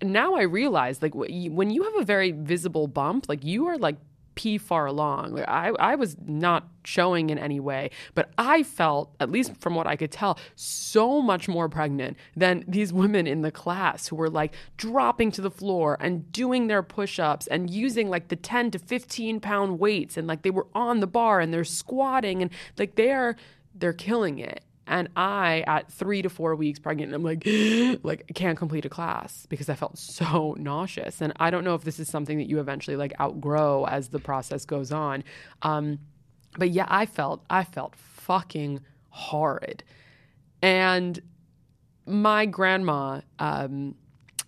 [0.00, 3.96] now I realize, like, when you have a very visible bump, like, you are like
[4.34, 5.38] pee far along.
[5.46, 9.86] I, I was not showing in any way, but I felt, at least from what
[9.86, 14.30] I could tell, so much more pregnant than these women in the class who were
[14.30, 18.72] like dropping to the floor and doing their push ups and using like the 10
[18.72, 22.50] to 15 pound weights and like they were on the barre and they're squatting and
[22.78, 23.36] like they're
[23.74, 27.46] they're killing it and I, at three to four weeks pregnant, I'm like,
[28.02, 31.20] like can't complete a class because I felt so nauseous.
[31.20, 34.18] And I don't know if this is something that you eventually like outgrow as the
[34.18, 35.24] process goes on.
[35.62, 36.00] Um,
[36.58, 38.80] but yeah, I felt, I felt fucking
[39.10, 39.84] horrid.
[40.60, 41.20] And
[42.06, 43.94] my grandma um,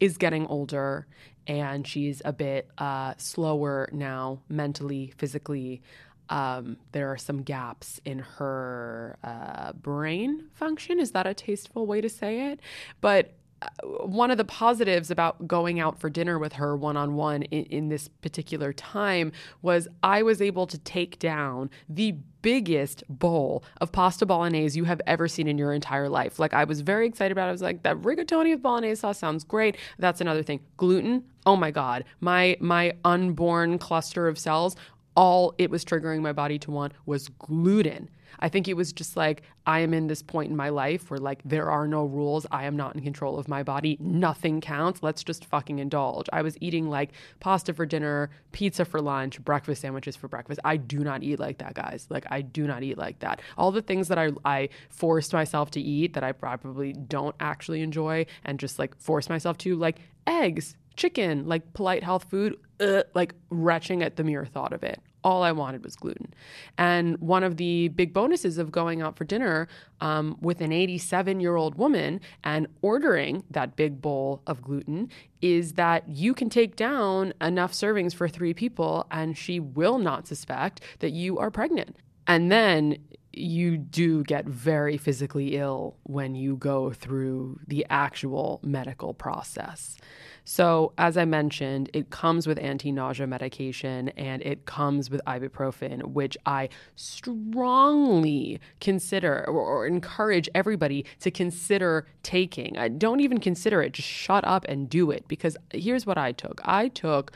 [0.01, 1.07] is getting older
[1.47, 5.83] and she's a bit uh, slower now, mentally, physically
[6.29, 10.99] um, there are some gaps in her uh, brain function.
[10.99, 12.61] Is that a tasteful way to say it?
[13.01, 13.69] But uh,
[14.07, 17.89] one of the positives about going out for dinner with her one on one in
[17.89, 24.27] this particular time was I was able to take down the biggest bowl of pasta
[24.27, 26.39] bolognese you have ever seen in your entire life.
[26.39, 27.49] Like I was very excited about it.
[27.49, 29.79] I was like, that rigatoni with bolognese sauce sounds great.
[29.99, 30.61] That's another thing.
[30.77, 31.25] Gluten.
[31.47, 32.05] Oh my God.
[32.21, 34.77] My my unborn cluster of cells
[35.17, 38.11] all it was triggering my body to want was gluten.
[38.41, 41.21] I think it was just like, I am in this point in my life where,
[41.21, 42.47] like, there are no rules.
[42.51, 43.97] I am not in control of my body.
[44.01, 45.05] Nothing counts.
[45.05, 46.27] Let's just fucking indulge.
[46.33, 50.61] I was eating like pasta for dinner, pizza for lunch, breakfast sandwiches for breakfast.
[50.65, 52.07] I do not eat like that, guys.
[52.11, 53.41] Like, I do not eat like that.
[53.57, 57.83] All the things that I, I forced myself to eat that I probably don't actually
[57.83, 63.03] enjoy and just like force myself to, like eggs, chicken, like polite health food, uh,
[63.15, 65.01] like retching at the mere thought of it.
[65.23, 66.35] All I wanted was gluten.
[66.77, 69.69] And one of the big bonuses of going out for dinner
[70.03, 75.09] um, with an 87 year old woman and ordering that big bowl of gluten
[75.41, 80.27] is that you can take down enough servings for three people and she will not
[80.27, 81.97] suspect that you are pregnant.
[82.27, 82.99] And then
[83.37, 89.97] you do get very physically ill when you go through the actual medical process.
[90.45, 96.03] So, as I mentioned, it comes with anti nausea medication and it comes with ibuprofen,
[96.13, 102.77] which I strongly consider or, or encourage everybody to consider taking.
[102.77, 106.33] I don't even consider it, just shut up and do it because here's what I
[106.33, 107.33] took I took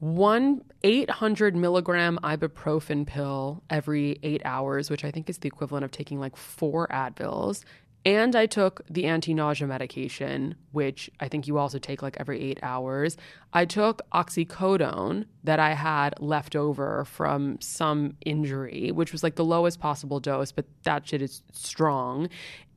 [0.00, 5.90] one 800 milligram ibuprofen pill every eight hours, which I think is the equivalent of
[5.90, 7.64] taking like four Advils.
[8.06, 12.38] And I took the anti nausea medication, which I think you also take like every
[12.40, 13.16] eight hours.
[13.54, 19.44] I took oxycodone that I had left over from some injury, which was like the
[19.44, 22.28] lowest possible dose, but that shit is strong.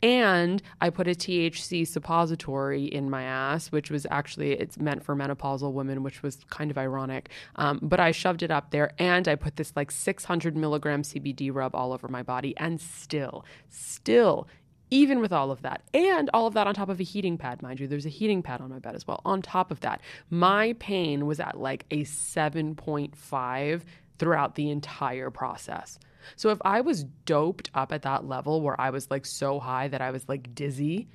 [0.01, 5.15] And I put a THC suppository in my ass, which was actually it's meant for
[5.15, 7.30] menopausal women, which was kind of ironic.
[7.55, 11.53] Um, but I shoved it up there, and I put this like 600 milligram CBD
[11.53, 14.47] rub all over my body, and still, still
[14.89, 17.61] even with all of that, and all of that on top of a heating pad,
[17.61, 19.21] mind you, there's a heating pad on my bed as well.
[19.25, 23.81] On top of that, my pain was at like a 7.5
[24.17, 25.99] throughout the entire process.
[26.35, 29.88] So if I was doped up at that level where I was like so high
[29.88, 31.07] that I was like dizzy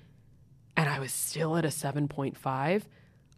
[0.77, 2.83] and I was still at a 7.5,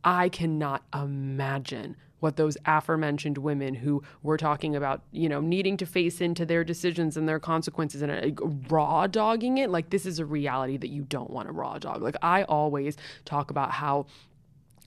[0.05, 5.85] I cannot imagine what those aforementioned women who were talking about, you know, needing to
[5.85, 9.69] face into their decisions and their consequences and uh, raw dogging it.
[9.69, 12.01] Like, this is a reality that you don't want to raw dog.
[12.01, 12.97] Like, I always
[13.27, 14.07] talk about how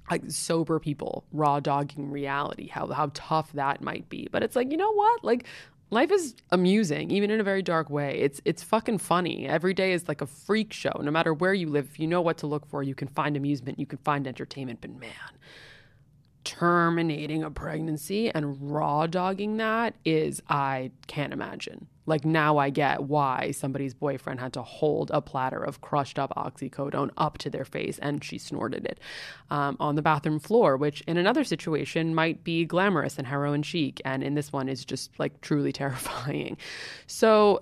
[0.10, 4.30] like sober people raw dogging reality how how tough that might be.
[4.32, 5.22] But it's like you know what?
[5.22, 5.44] Like
[5.90, 8.18] life is amusing even in a very dark way.
[8.22, 9.48] It's it's fucking funny.
[9.48, 11.02] Every day is like a freak show.
[11.04, 13.36] No matter where you live if you know what to look for you can find
[13.36, 14.80] amusement you can find entertainment.
[14.80, 15.32] But man
[16.48, 21.88] terminating a pregnancy and raw dogging that is I can't imagine.
[22.06, 26.34] Like now I get why somebody's boyfriend had to hold a platter of crushed up
[26.38, 29.02] oxycodone up to their face and she snorted it
[29.50, 34.02] um, on the bathroom floor, which in another situation might be glamorous and heroin chic.
[34.06, 36.56] And in this one is just like truly terrifying.
[37.08, 37.60] So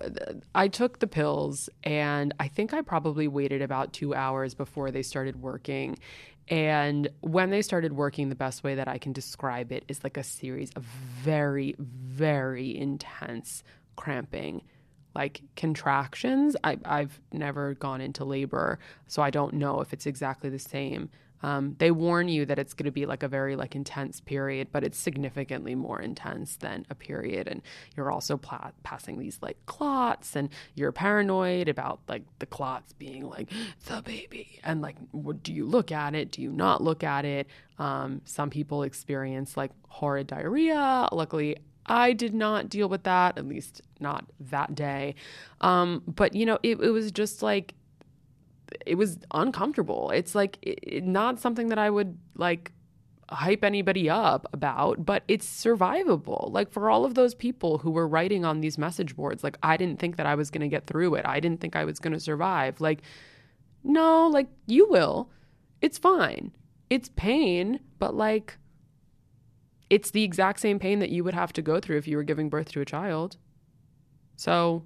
[0.54, 5.02] I took the pills and I think I probably waited about two hours before they
[5.02, 5.98] started working.
[6.48, 10.16] And when they started working, the best way that I can describe it is like
[10.16, 13.64] a series of very, very intense
[13.96, 14.62] cramping,
[15.14, 16.56] like contractions.
[16.62, 18.78] I, I've never gone into labor,
[19.08, 21.10] so I don't know if it's exactly the same.
[21.42, 24.68] Um, they warn you that it's going to be like a very like intense period,
[24.72, 27.48] but it's significantly more intense than a period.
[27.48, 27.62] And
[27.96, 33.28] you're also pla- passing these like clots, and you're paranoid about like the clots being
[33.28, 33.50] like
[33.86, 34.60] the baby.
[34.64, 36.32] And like, what, do you look at it?
[36.32, 37.46] Do you not look at it?
[37.78, 41.08] Um, some people experience like horrid diarrhea.
[41.12, 41.56] Luckily,
[41.86, 45.14] I did not deal with that, at least not that day.
[45.60, 47.74] Um, but you know, it, it was just like
[48.84, 50.10] it was uncomfortable.
[50.10, 52.72] It's like it, not something that I would like
[53.28, 56.50] hype anybody up about, but it's survivable.
[56.52, 59.76] Like for all of those people who were writing on these message boards, like I
[59.76, 61.26] didn't think that I was going to get through it.
[61.26, 62.80] I didn't think I was going to survive.
[62.80, 63.02] Like
[63.82, 65.30] no, like you will.
[65.80, 66.52] It's fine.
[66.90, 68.58] It's pain, but like
[69.88, 72.24] it's the exact same pain that you would have to go through if you were
[72.24, 73.36] giving birth to a child.
[74.36, 74.84] So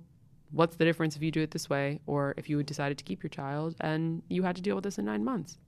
[0.52, 3.22] what's the difference if you do it this way or if you decided to keep
[3.22, 5.58] your child and you had to deal with this in nine months?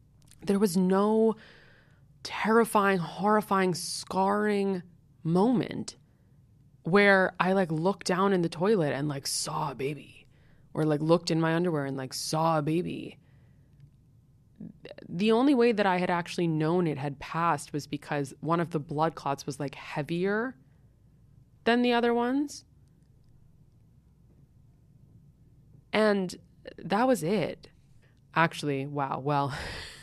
[0.45, 1.37] There was no
[2.23, 4.83] terrifying, horrifying, scarring
[5.23, 5.97] moment
[6.85, 10.27] where I like looked down in the toilet and like saw a baby
[10.75, 13.19] or like looked in my underwear and like saw a baby.
[15.09, 18.71] The only way that I had actually known it had passed was because one of
[18.71, 20.57] the blood clots was like heavier
[21.65, 22.65] than the other ones.
[25.93, 26.35] And
[26.79, 27.69] that was it.
[28.35, 29.21] Actually, wow.
[29.23, 29.53] Well,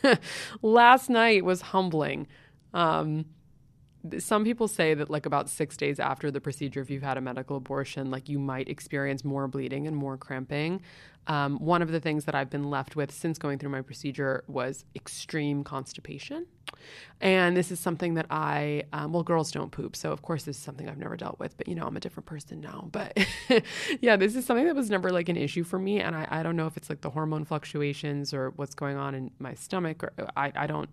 [0.62, 2.28] last night was humbling.
[2.74, 3.26] Um,
[4.18, 7.22] some people say that like about six days after the procedure if you've had a
[7.22, 10.82] medical abortion like you might experience more bleeding and more cramping
[11.28, 14.44] um, one of the things that i've been left with since going through my procedure
[14.48, 16.46] was extreme constipation
[17.22, 20.58] and this is something that i um, well girls don't poop so of course this
[20.58, 23.18] is something i've never dealt with but you know i'm a different person now but
[24.02, 26.44] yeah this is something that was never like an issue for me and I, I
[26.44, 30.04] don't know if it's like the hormone fluctuations or what's going on in my stomach
[30.04, 30.90] or i, I don't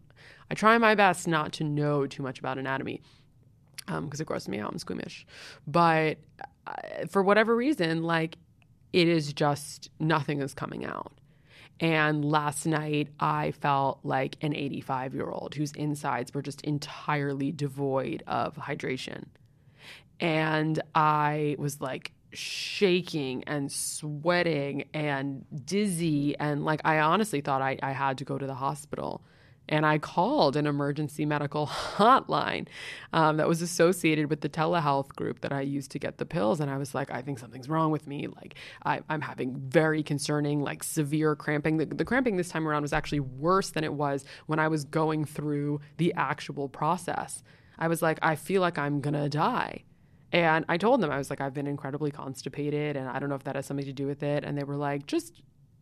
[0.51, 3.03] I try my best not to know too much about anatomy
[3.87, 4.73] because um, it grosses me out.
[4.73, 5.27] I'm squeamish.
[5.67, 6.19] But
[6.67, 8.37] uh, for whatever reason, like
[8.97, 11.13] it is just nothing is coming out.
[11.81, 17.53] And last night, I felt like an 85 year old whose insides were just entirely
[17.53, 19.27] devoid of hydration.
[20.19, 26.35] And I was like shaking and sweating and dizzy.
[26.39, 29.21] And like, I honestly thought I, I had to go to the hospital
[29.69, 32.69] and I called an emergency medical hotline
[33.13, 36.61] um, that was associated with the telehealth group that I used to get the pills.
[36.61, 38.29] And I was like, I think something's wrong with me.
[38.29, 38.55] Like,
[38.85, 41.79] I, am having very concerning, like severe cramping.
[41.79, 44.85] The, the cramping this time around was actually worse than it was when I was
[44.85, 47.43] going through the actual process.
[47.79, 49.85] I was like, I feel like I'm gonna die.
[50.33, 53.37] And I told them, I was like, I've been incredibly constipated, and I don't know
[53.37, 54.45] if that has something to do with it.
[54.45, 55.41] And they were like, just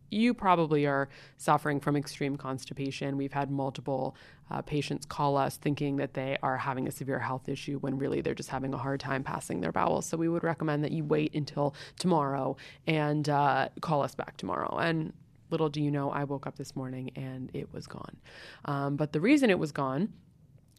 [0.09, 3.17] you probably are suffering from extreme constipation.
[3.17, 4.15] We've had multiple
[4.51, 8.21] uh, patients call us thinking that they are having a severe health issue when really
[8.21, 10.05] they're just having a hard time passing their bowels.
[10.05, 14.77] So we would recommend that you wait until tomorrow and uh, call us back tomorrow.
[14.77, 15.13] And
[15.49, 18.17] little do you know, I woke up this morning and it was gone.
[18.65, 20.13] Um, but the reason it was gone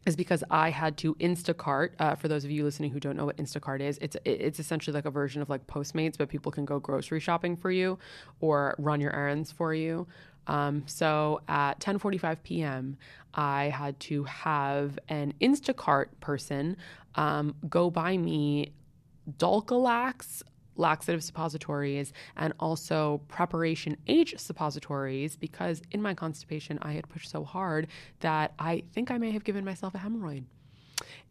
[0.07, 1.91] is because I had to Instacart.
[1.99, 4.93] Uh, for those of you listening who don't know what Instacart is, it's it's essentially
[4.93, 7.99] like a version of like Postmates, but people can go grocery shopping for you
[8.39, 10.07] or run your errands for you.
[10.47, 12.97] Um, so at 10:45 p.m.,
[13.33, 16.77] I had to have an Instacart person
[17.15, 18.71] um, go buy me
[19.37, 20.41] Dulcolax
[20.77, 27.43] laxative suppositories and also preparation H suppositories because in my constipation I had pushed so
[27.43, 27.87] hard
[28.19, 30.43] that I think I may have given myself a hemorrhoid.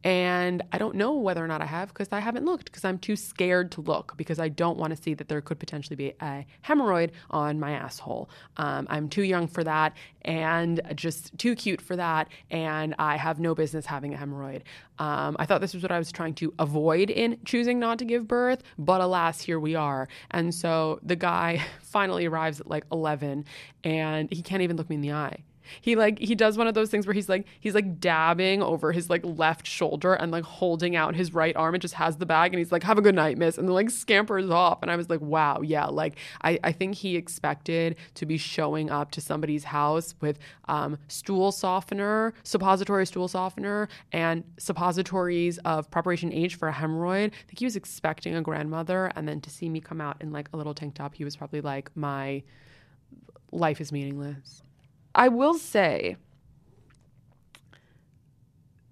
[0.05, 2.99] And I don't know whether or not I have because I haven't looked because I'm
[2.99, 6.15] too scared to look because I don't want to see that there could potentially be
[6.21, 8.31] a hemorrhoid on my asshole.
[8.57, 12.29] Um, I'm too young for that and just too cute for that.
[12.53, 14.63] And I have no business having a hemorrhoid.
[15.01, 18.05] Um, I thought this was what I was trying to avoid in choosing not to
[18.05, 20.09] give birth, but alas, here we are.
[20.31, 23.45] And so the guy finally arrives at like 11
[23.83, 25.43] and he can't even look me in the eye.
[25.81, 28.93] He like he does one of those things where he's like he's like dabbing over
[28.93, 32.27] his like left shoulder and like holding out his right arm and just has the
[32.27, 34.91] bag and he's like have a good night miss and then like scampers off and
[34.91, 39.11] I was like wow yeah like I I think he expected to be showing up
[39.13, 40.39] to somebody's house with
[40.69, 47.27] um, stool softener suppository stool softener and suppositories of preparation H for a hemorrhoid.
[47.27, 50.33] I think he was expecting a grandmother and then to see me come out in
[50.33, 52.43] like a little tank top he was probably like my
[53.53, 54.63] life is meaningless.
[55.17, 56.17] I will say,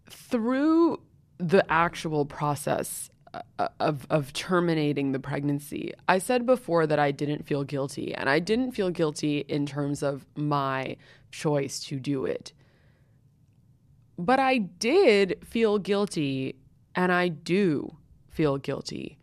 [0.09, 1.01] through
[1.37, 3.11] the actual process
[3.59, 5.93] uh, of of terminating the pregnancy.
[6.09, 10.03] I said before that I didn't feel guilty, and I didn't feel guilty in terms
[10.03, 10.97] of my
[11.31, 12.55] choice to do it.
[14.17, 16.57] But I did feel guilty,
[16.95, 17.99] and I do
[18.31, 19.19] feel guilty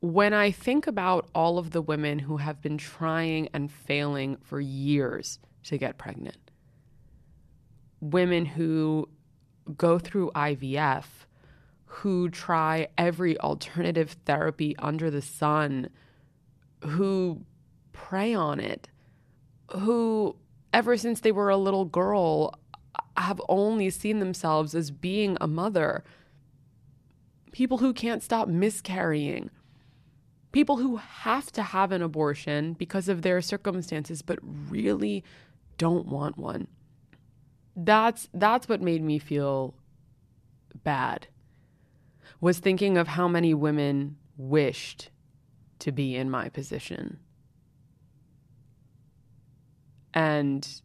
[0.00, 4.60] when I think about all of the women who have been trying and failing for
[4.60, 5.38] years
[5.68, 6.36] to get pregnant.
[8.00, 9.08] Women who
[9.76, 11.04] go through IVF,
[11.84, 15.90] who try every alternative therapy under the sun,
[16.80, 17.44] who
[17.92, 18.88] pray on it,
[19.72, 20.36] who,
[20.72, 22.54] ever since they were a little girl,
[23.16, 26.04] have only seen themselves as being a mother.
[27.52, 29.50] People who can't stop miscarrying.
[30.52, 35.24] People who have to have an abortion because of their circumstances, but really
[35.78, 36.66] don't want one.
[37.74, 39.74] That's that's what made me feel
[40.84, 41.28] bad.
[42.40, 45.10] Was thinking of how many women wished
[45.80, 47.18] to be in my position.
[50.12, 50.80] And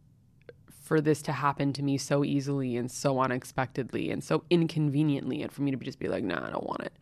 [0.83, 5.51] for this to happen to me so easily and so unexpectedly and so inconveniently and
[5.51, 6.93] for me to just be like, nah, I don't want it.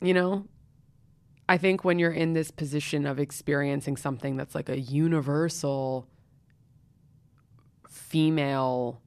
[0.00, 0.46] You know,
[1.48, 6.08] I think when you're in this position of experiencing something that's like a universal
[7.88, 9.00] female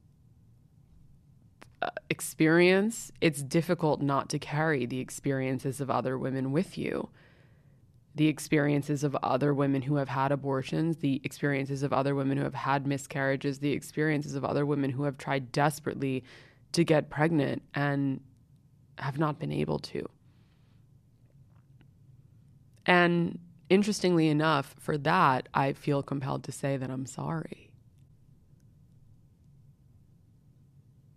[1.82, 7.10] uh, experience, it's difficult not to carry the experiences of other women with you.
[8.14, 12.44] The experiences of other women who have had abortions, the experiences of other women who
[12.44, 16.24] have had miscarriages, the experiences of other women who have tried desperately
[16.72, 18.20] to get pregnant and
[18.98, 20.06] have not been able to.
[22.86, 27.70] And interestingly enough, for that, I feel compelled to say that I'm sorry.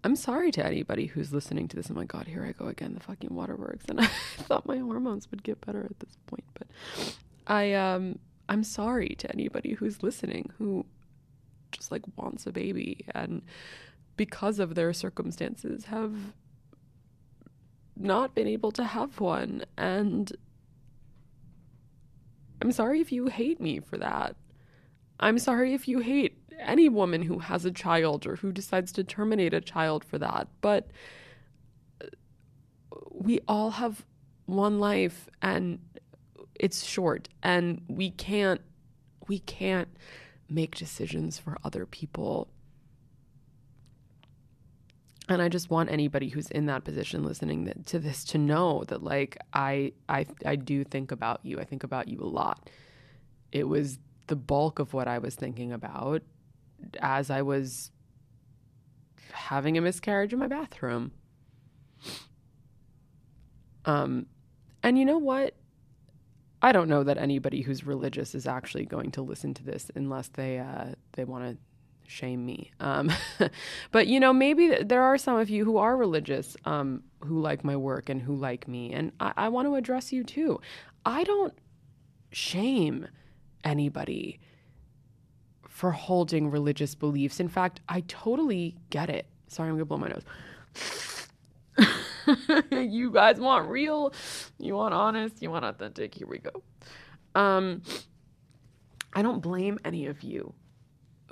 [0.03, 1.89] I'm sorry to anybody who's listening to this.
[1.89, 3.85] Oh my God, here I go again, the fucking waterworks.
[3.87, 6.43] And I thought my hormones would get better at this point.
[6.53, 6.67] But
[7.47, 10.85] I, um, I'm sorry to anybody who's listening who
[11.71, 13.41] just like wants a baby and
[14.15, 16.13] because of their circumstances have
[17.95, 19.63] not been able to have one.
[19.77, 20.31] And
[22.63, 24.37] I'm sorry if you hate me for that.
[25.19, 29.03] I'm sorry if you hate any woman who has a child or who decides to
[29.03, 30.47] terminate a child for that.
[30.61, 30.89] But
[32.01, 32.05] uh,
[33.11, 34.05] we all have
[34.45, 35.79] one life and
[36.55, 38.61] it's short and we can't
[39.27, 39.89] we can't
[40.49, 42.47] make decisions for other people
[45.29, 49.03] and I just want anybody who's in that position listening to this to know that
[49.03, 51.59] like I I I do think about you.
[51.59, 52.69] I think about you a lot.
[53.51, 56.23] It was the bulk of what I was thinking about
[56.99, 57.91] as I was
[59.31, 61.11] having a miscarriage in my bathroom.
[63.85, 64.25] Um
[64.81, 65.55] and you know what?
[66.61, 70.29] I don't know that anybody who's religious is actually going to listen to this unless
[70.29, 71.57] they uh, they want to
[72.07, 72.71] shame me.
[72.79, 73.11] Um,
[73.91, 77.63] but you know, maybe there are some of you who are religious, um, who like
[77.63, 80.59] my work and who like me, and I, I want to address you too.
[81.05, 81.53] I don't
[82.31, 83.07] shame
[83.63, 84.39] anybody
[85.67, 87.39] for holding religious beliefs.
[87.39, 89.25] In fact, I totally get it.
[89.47, 90.23] Sorry, I'm gonna blow my nose.
[92.71, 94.13] you guys want real,
[94.59, 96.15] you want honest, you want authentic.
[96.15, 96.63] Here we go.
[97.35, 97.81] Um,
[99.13, 100.53] I don't blame any of you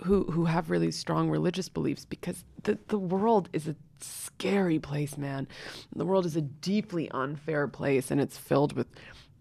[0.04, 5.18] who who have really strong religious beliefs because the the world is a scary place,
[5.18, 5.48] man.
[5.96, 8.88] The world is a deeply unfair place and it's filled with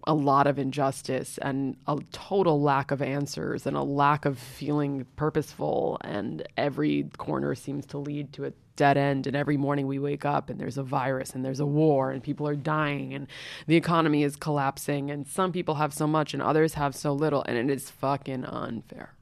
[0.07, 5.07] a lot of injustice and a total lack of answers and a lack of feeling
[5.17, 9.99] purposeful and every corner seems to lead to a dead end and every morning we
[9.99, 13.27] wake up and there's a virus and there's a war and people are dying and
[13.67, 17.43] the economy is collapsing and some people have so much and others have so little
[17.47, 19.13] and it is fucking unfair.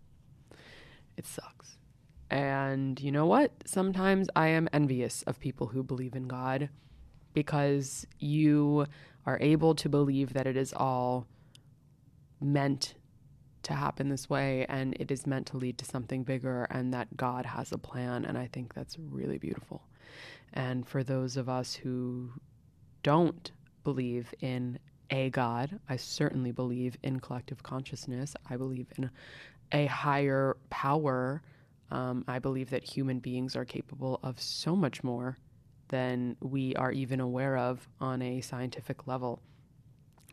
[1.19, 1.77] It sucks.
[2.31, 3.53] And you know what?
[3.66, 6.69] Sometimes I am envious of people who believe in God
[7.35, 8.87] because you
[9.27, 11.27] are able to believe that it is all
[12.41, 12.95] meant
[13.64, 17.16] to happen this way and it is meant to lead to something bigger and that
[17.16, 18.25] God has a plan.
[18.25, 19.83] And I think that's really beautiful.
[20.53, 22.31] And for those of us who
[23.03, 23.51] don't
[23.83, 24.79] believe in
[25.11, 28.37] a God, I certainly believe in collective consciousness.
[28.49, 29.11] I believe in
[29.73, 31.43] a higher power.
[31.91, 35.39] Um, I believe that human beings are capable of so much more
[35.89, 39.41] than we are even aware of on a scientific level.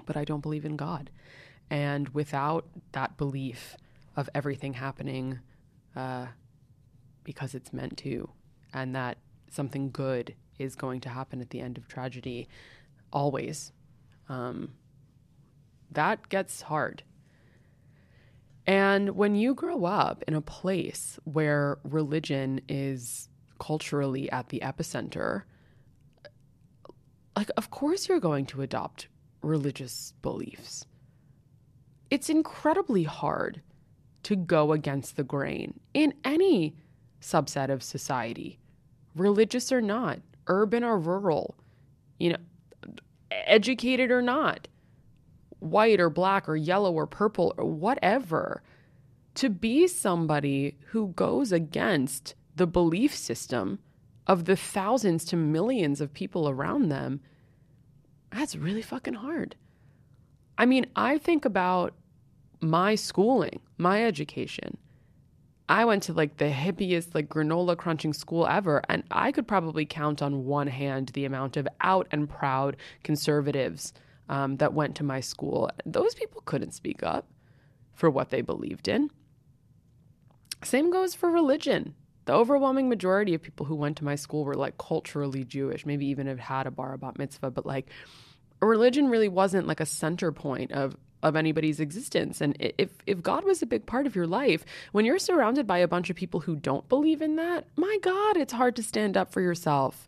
[0.05, 1.09] But I don't believe in God.
[1.69, 3.75] And without that belief
[4.15, 5.39] of everything happening
[5.95, 6.27] uh,
[7.23, 8.29] because it's meant to,
[8.73, 9.17] and that
[9.49, 12.47] something good is going to happen at the end of tragedy,
[13.11, 13.71] always,
[14.29, 14.73] um,
[15.91, 17.03] that gets hard.
[18.67, 25.43] And when you grow up in a place where religion is culturally at the epicenter,
[27.35, 29.07] like, of course, you're going to adopt
[29.41, 30.85] religious beliefs.
[32.09, 33.61] It's incredibly hard
[34.23, 36.75] to go against the grain in any
[37.21, 38.59] subset of society,
[39.15, 41.55] religious or not, urban or rural,
[42.19, 42.37] you know,
[43.31, 44.67] educated or not,
[45.65, 48.61] white or black or yellow or purple or whatever.
[49.35, 53.79] To be somebody who goes against the belief system
[54.27, 57.19] of the thousands to millions of people around them,
[58.31, 59.55] that's really fucking hard.
[60.57, 61.93] I mean, I think about
[62.61, 64.77] my schooling, my education.
[65.67, 69.85] I went to like the hippiest, like granola crunching school ever, and I could probably
[69.85, 73.93] count on one hand the amount of out and proud conservatives
[74.29, 75.69] um, that went to my school.
[75.85, 77.27] Those people couldn't speak up
[77.93, 79.09] for what they believed in.
[80.63, 81.95] Same goes for religion.
[82.25, 86.07] The overwhelming majority of people who went to my school were like culturally Jewish, maybe
[86.07, 87.87] even have had a bar bat mitzvah, but like
[88.61, 92.41] religion really wasn't like a center point of of anybody's existence.
[92.41, 95.79] And if if God was a big part of your life, when you're surrounded by
[95.79, 99.17] a bunch of people who don't believe in that, my God, it's hard to stand
[99.17, 100.07] up for yourself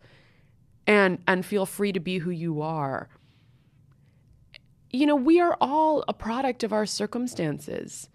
[0.85, 3.09] and and feel free to be who you are.
[4.91, 8.09] You know, we are all a product of our circumstances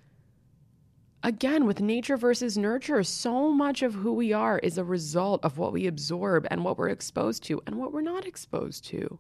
[1.23, 5.59] again, with nature versus nurture, so much of who we are is a result of
[5.59, 9.19] what we absorb and what we're exposed to and what we're not exposed to.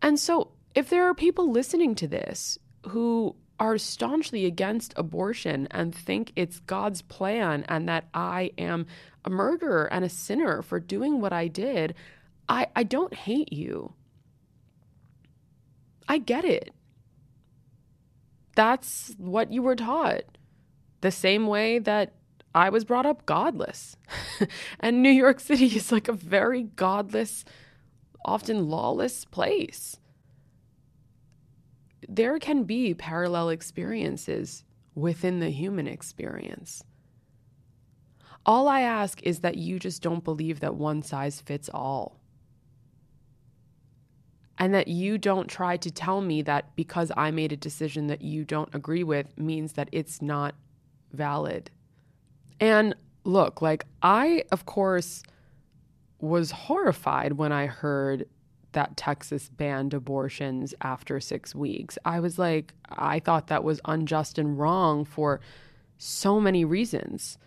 [0.00, 5.92] And so, if there are people listening to this who are staunchly against abortion and
[5.94, 8.86] think it's God's plan and that I am
[9.24, 11.94] a murderer and a sinner for doing what I did,
[12.48, 13.92] I, I don't hate you.
[16.08, 16.72] I get it.
[18.56, 20.22] That's what you were taught
[21.00, 22.14] the same way that
[22.54, 23.96] I was brought up godless.
[24.80, 27.44] and New York City is like a very godless,
[28.24, 29.98] often lawless place.
[32.08, 36.82] There can be parallel experiences within the human experience.
[38.46, 42.18] All I ask is that you just don't believe that one size fits all.
[44.58, 48.22] And that you don't try to tell me that because I made a decision that
[48.22, 50.54] you don't agree with means that it's not
[51.12, 51.70] valid.
[52.60, 52.94] And
[53.24, 55.22] look, like, I, of course,
[56.20, 58.26] was horrified when I heard
[58.72, 61.96] that Texas banned abortions after six weeks.
[62.04, 65.40] I was like, I thought that was unjust and wrong for
[65.96, 67.38] so many reasons.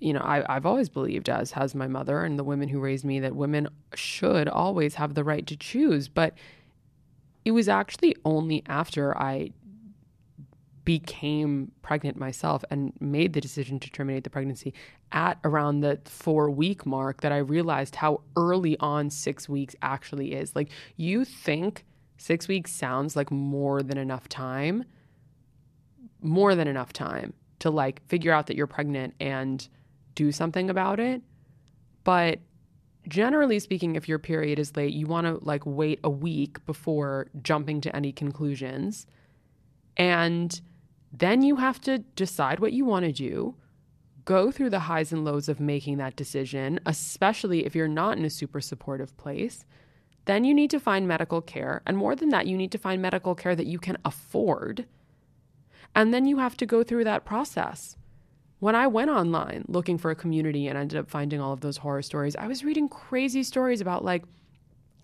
[0.00, 3.04] You know, I, have always believed, as has my mother and the women who raised
[3.04, 6.08] me, that women should always have the right to choose.
[6.08, 6.34] But
[7.44, 9.50] it was actually only after I
[10.84, 14.72] became pregnant myself and made the decision to terminate the pregnancy
[15.12, 20.32] at around the four week mark that I realized how early on six weeks actually
[20.32, 20.56] is.
[20.56, 21.84] Like, you think
[22.16, 24.84] six weeks sounds like more than enough time,
[26.22, 29.68] more than enough time to like figure out that you're pregnant and
[30.18, 31.22] do something about it.
[32.02, 32.40] But
[33.06, 37.28] generally speaking, if your period is late, you want to like wait a week before
[37.40, 39.06] jumping to any conclusions.
[39.96, 40.60] And
[41.12, 43.54] then you have to decide what you want to do,
[44.24, 48.24] go through the highs and lows of making that decision, especially if you're not in
[48.24, 49.64] a super supportive place.
[50.24, 51.80] Then you need to find medical care.
[51.86, 54.84] And more than that, you need to find medical care that you can afford.
[55.94, 57.96] And then you have to go through that process.
[58.60, 61.76] When I went online looking for a community and ended up finding all of those
[61.76, 64.24] horror stories, I was reading crazy stories about like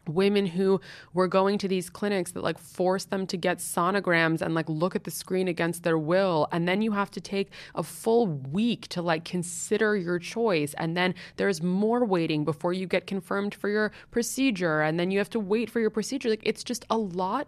[0.08, 0.80] women who
[1.14, 4.96] were going to these clinics that like forced them to get sonograms and like look
[4.96, 6.48] at the screen against their will.
[6.52, 10.74] And then you have to take a full week to like consider your choice.
[10.74, 14.82] And then there's more waiting before you get confirmed for your procedure.
[14.82, 16.28] And then you have to wait for your procedure.
[16.28, 17.46] Like it's just a lot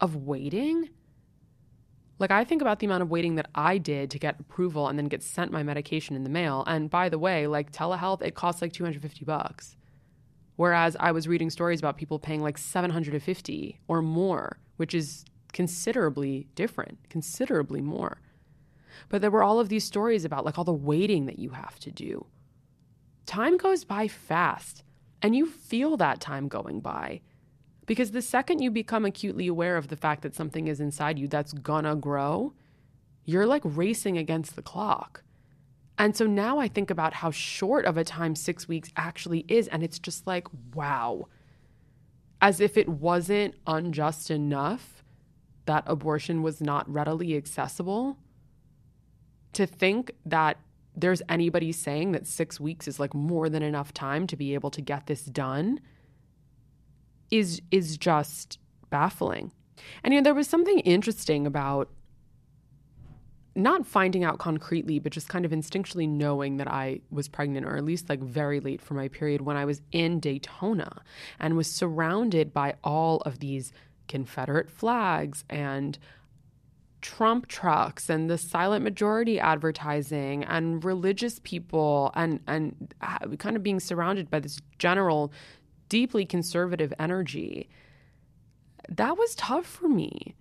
[0.00, 0.88] of waiting
[2.22, 4.96] like I think about the amount of waiting that I did to get approval and
[4.96, 6.62] then get sent my medication in the mail.
[6.68, 9.76] And by the way, like telehealth, it costs like 250 bucks.
[10.54, 16.46] Whereas I was reading stories about people paying like 750 or more, which is considerably
[16.54, 18.20] different, considerably more.
[19.08, 21.80] But there were all of these stories about like all the waiting that you have
[21.80, 22.26] to do.
[23.26, 24.84] Time goes by fast,
[25.20, 27.20] and you feel that time going by.
[27.86, 31.26] Because the second you become acutely aware of the fact that something is inside you
[31.26, 32.52] that's gonna grow,
[33.24, 35.22] you're like racing against the clock.
[35.98, 39.68] And so now I think about how short of a time six weeks actually is.
[39.68, 41.28] And it's just like, wow.
[42.40, 45.02] As if it wasn't unjust enough
[45.66, 48.16] that abortion was not readily accessible.
[49.52, 50.58] To think that
[50.96, 54.70] there's anybody saying that six weeks is like more than enough time to be able
[54.70, 55.80] to get this done
[57.32, 58.58] is is just
[58.90, 59.50] baffling.
[60.04, 61.90] And you know, there was something interesting about
[63.54, 67.76] not finding out concretely, but just kind of instinctually knowing that I was pregnant, or
[67.76, 71.02] at least like very late for my period, when I was in Daytona
[71.40, 73.72] and was surrounded by all of these
[74.08, 75.98] Confederate flags and
[77.02, 83.62] Trump trucks and the silent majority advertising and religious people and and uh, kind of
[83.62, 85.32] being surrounded by this general
[85.92, 87.68] deeply conservative energy,
[88.88, 90.34] that was tough for me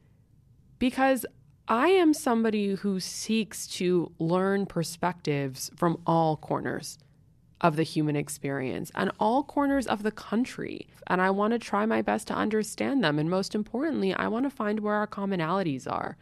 [0.80, 1.26] because
[1.68, 6.98] I am somebody who seeks to learn perspectives from all corners
[7.60, 10.88] of the human experience and all corners of the country.
[11.08, 13.20] And I want to try my best to understand them.
[13.20, 16.16] And most importantly, I want to find where our commonalities are,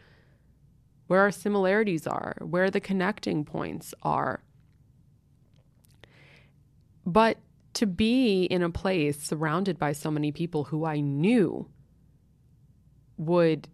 [1.05, 4.41] where our similarities are, where the connecting points are.
[7.05, 7.37] But
[7.73, 11.69] to be in a place surrounded by so many people who I knew
[13.17, 13.67] would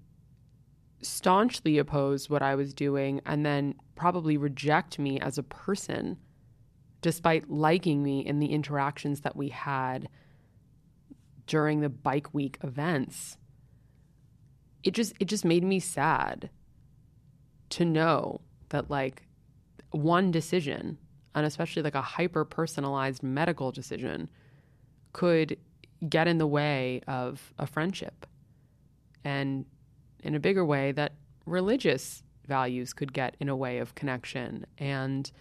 [1.01, 6.17] staunchly oppose what I was doing and then probably reject me as a person
[7.01, 10.09] despite liking me in the interactions that we had
[11.45, 13.37] during the bike week events.
[14.83, 16.49] It just it just made me sad
[17.69, 19.27] to know that like
[19.91, 20.97] one decision
[21.35, 24.29] and especially like a hyper personalized medical decision
[25.13, 25.57] could
[26.09, 28.25] get in the way of a friendship.
[29.23, 29.65] And
[30.23, 31.13] in a bigger way, that
[31.45, 35.31] religious values could get in a way of connection and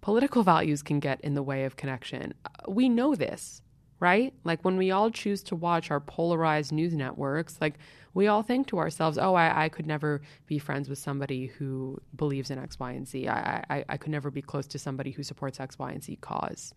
[0.00, 2.32] political values can get in the way of connection.
[2.44, 3.62] Uh, we know this
[4.00, 4.34] right?
[4.44, 7.74] Like when we all choose to watch our polarized news networks, like
[8.14, 11.98] we all think to ourselves, oh, I, I could never be friends with somebody who
[12.14, 13.28] believes in X, Y, and Z.
[13.28, 16.16] I, I, I could never be close to somebody who supports X, Y, and Z
[16.20, 16.74] cause.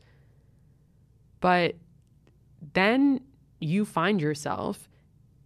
[1.40, 1.76] But
[2.74, 3.22] then
[3.60, 4.90] you find yourself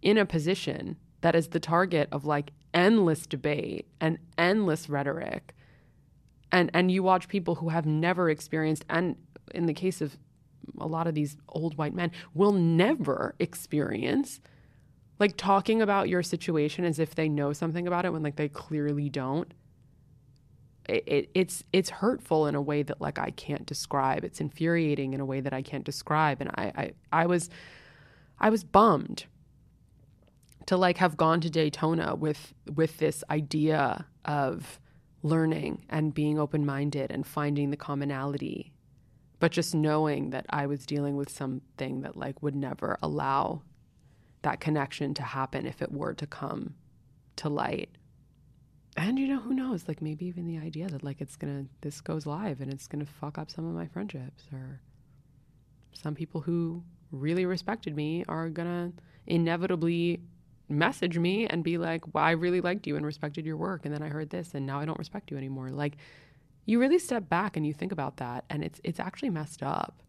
[0.02, 5.54] in a position that is the target of like endless debate and endless rhetoric.
[6.52, 9.16] And, and you watch people who have never experienced, and
[9.54, 10.16] in the case of
[10.78, 14.40] a lot of these old white men will never experience
[15.18, 18.48] like talking about your situation as if they know something about it when like they
[18.48, 19.52] clearly don't.
[20.88, 24.24] It, it, it's it's hurtful in a way that like I can't describe.
[24.24, 26.40] It's infuriating in a way that I can't describe.
[26.40, 26.92] And I I,
[27.22, 27.48] I was
[28.38, 29.24] I was bummed
[30.66, 34.78] to like have gone to Daytona with with this idea of
[35.22, 38.73] learning and being open-minded and finding the commonality
[39.44, 43.60] but just knowing that I was dealing with something that like would never allow
[44.40, 46.76] that connection to happen if it were to come
[47.36, 47.90] to light.
[48.96, 49.86] And you know, who knows?
[49.86, 53.04] Like maybe even the idea that like it's gonna this goes live and it's gonna
[53.04, 54.80] fuck up some of my friendships or
[55.92, 58.92] some people who really respected me are gonna
[59.26, 60.20] inevitably
[60.70, 63.94] message me and be like, Well, I really liked you and respected your work and
[63.94, 65.68] then I heard this and now I don't respect you anymore.
[65.68, 65.98] Like
[66.66, 70.02] you really step back and you think about that and it's it's actually messed up.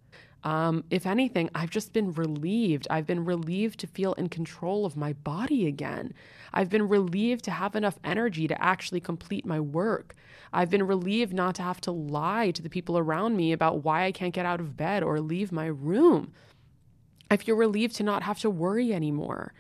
[0.46, 2.86] Um, if anything, I've just been relieved.
[2.92, 6.14] I've been relieved to feel in control of my body again.
[6.54, 10.16] I've been relieved to have enough energy to actually complete my work.
[10.54, 14.06] I've been relieved not to have to lie to the people around me about why
[14.06, 16.32] I can't get out of bed or leave my room.
[17.32, 19.52] I feel relieved to not have to worry anymore.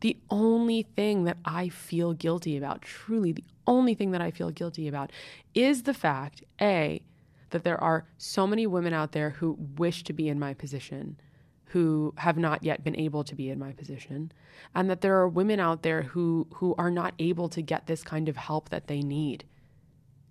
[0.00, 4.50] The only thing that I feel guilty about, truly the only thing that I feel
[4.50, 5.12] guilty about,
[5.54, 7.02] is the fact A,
[7.50, 11.20] that there are so many women out there who wish to be in my position,
[11.66, 14.32] who have not yet been able to be in my position,
[14.74, 18.02] and that there are women out there who, who are not able to get this
[18.02, 19.44] kind of help that they need.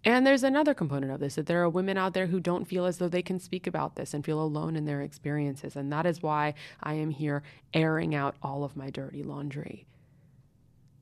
[0.03, 2.85] And there's another component of this that there are women out there who don't feel
[2.85, 5.75] as though they can speak about this and feel alone in their experiences.
[5.75, 9.85] And that is why I am here airing out all of my dirty laundry.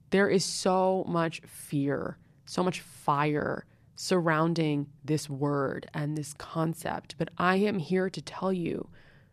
[0.09, 3.65] There is so much fear, so much fire
[3.95, 8.89] surrounding this word and this concept, but I am here to tell you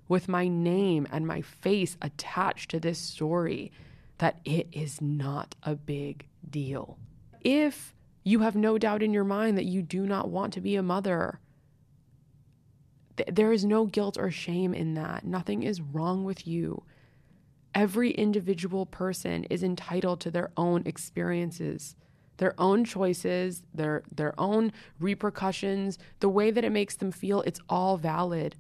[0.09, 3.73] with my name and my face attached to this story
[4.19, 6.99] that it is not a big deal.
[7.41, 10.77] If you have no doubt in your mind that you do not want to be
[10.77, 11.41] a mother,
[13.31, 15.25] there is no guilt or shame in that.
[15.25, 16.85] Nothing is wrong with you.
[17.75, 21.97] Every individual person is entitled to their own experiences
[22.43, 27.61] their own choices, their their own repercussions, the way that it makes them feel, it's
[27.69, 28.57] all valid.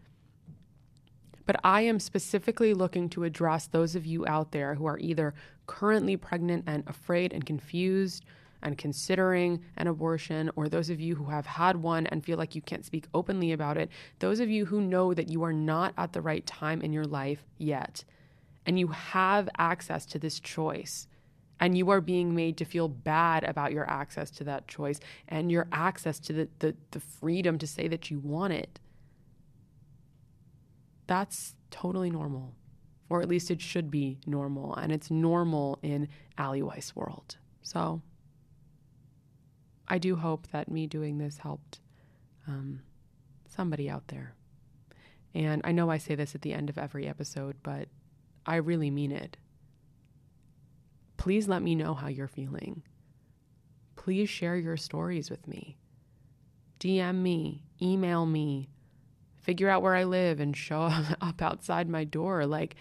[1.46, 5.34] But I am specifically looking to address those of you out there who are either
[5.66, 8.24] currently pregnant and afraid and confused
[8.62, 12.54] and considering an abortion, or those of you who have had one and feel like
[12.54, 15.92] you can't speak openly about it, those of you who know that you are not
[15.98, 18.04] at the right time in your life yet,
[18.64, 21.08] and you have access to this choice
[21.62, 24.98] and you are being made to feel bad about your access to that choice
[25.28, 28.80] and your access to the, the, the freedom to say that you want it.
[31.06, 32.56] That's totally normal,
[33.08, 37.36] or at least it should be normal, and it's normal in Ali Weiss world.
[37.62, 38.02] So
[39.86, 41.78] I do hope that me doing this helped
[42.48, 42.80] um,
[43.46, 44.34] somebody out there.
[45.32, 47.86] And I know I say this at the end of every episode, but
[48.44, 49.36] I really mean it
[51.22, 52.82] please let me know how you're feeling.
[53.94, 55.78] Please share your stories with me.
[56.80, 58.68] DM me, email me,
[59.38, 62.44] figure out where I live and show up outside my door.
[62.44, 62.74] Like,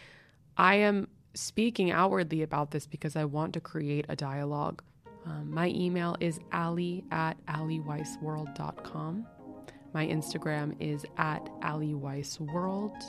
[0.58, 4.82] I am speaking outwardly about this because I want to create a dialogue.
[5.24, 9.28] Um, my email is ali at aliweissworld.com.
[9.94, 13.00] My Instagram is at aliweissworld.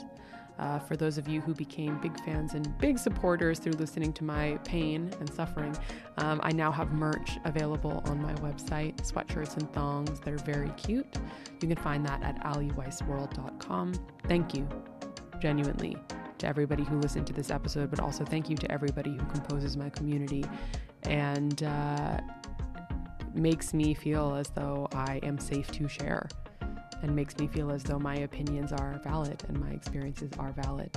[0.59, 4.23] Uh, for those of you who became big fans and big supporters through listening to
[4.23, 5.75] my pain and suffering,
[6.17, 10.19] um, I now have merch available on my website sweatshirts and thongs.
[10.19, 11.07] They're very cute.
[11.59, 13.93] You can find that at aliweissworld.com.
[14.27, 14.67] Thank you,
[15.41, 15.97] genuinely,
[16.37, 19.75] to everybody who listened to this episode, but also thank you to everybody who composes
[19.75, 20.45] my community
[21.03, 22.19] and uh,
[23.33, 26.29] makes me feel as though I am safe to share
[27.03, 30.89] and makes me feel as though my opinions are valid and my experiences are valid.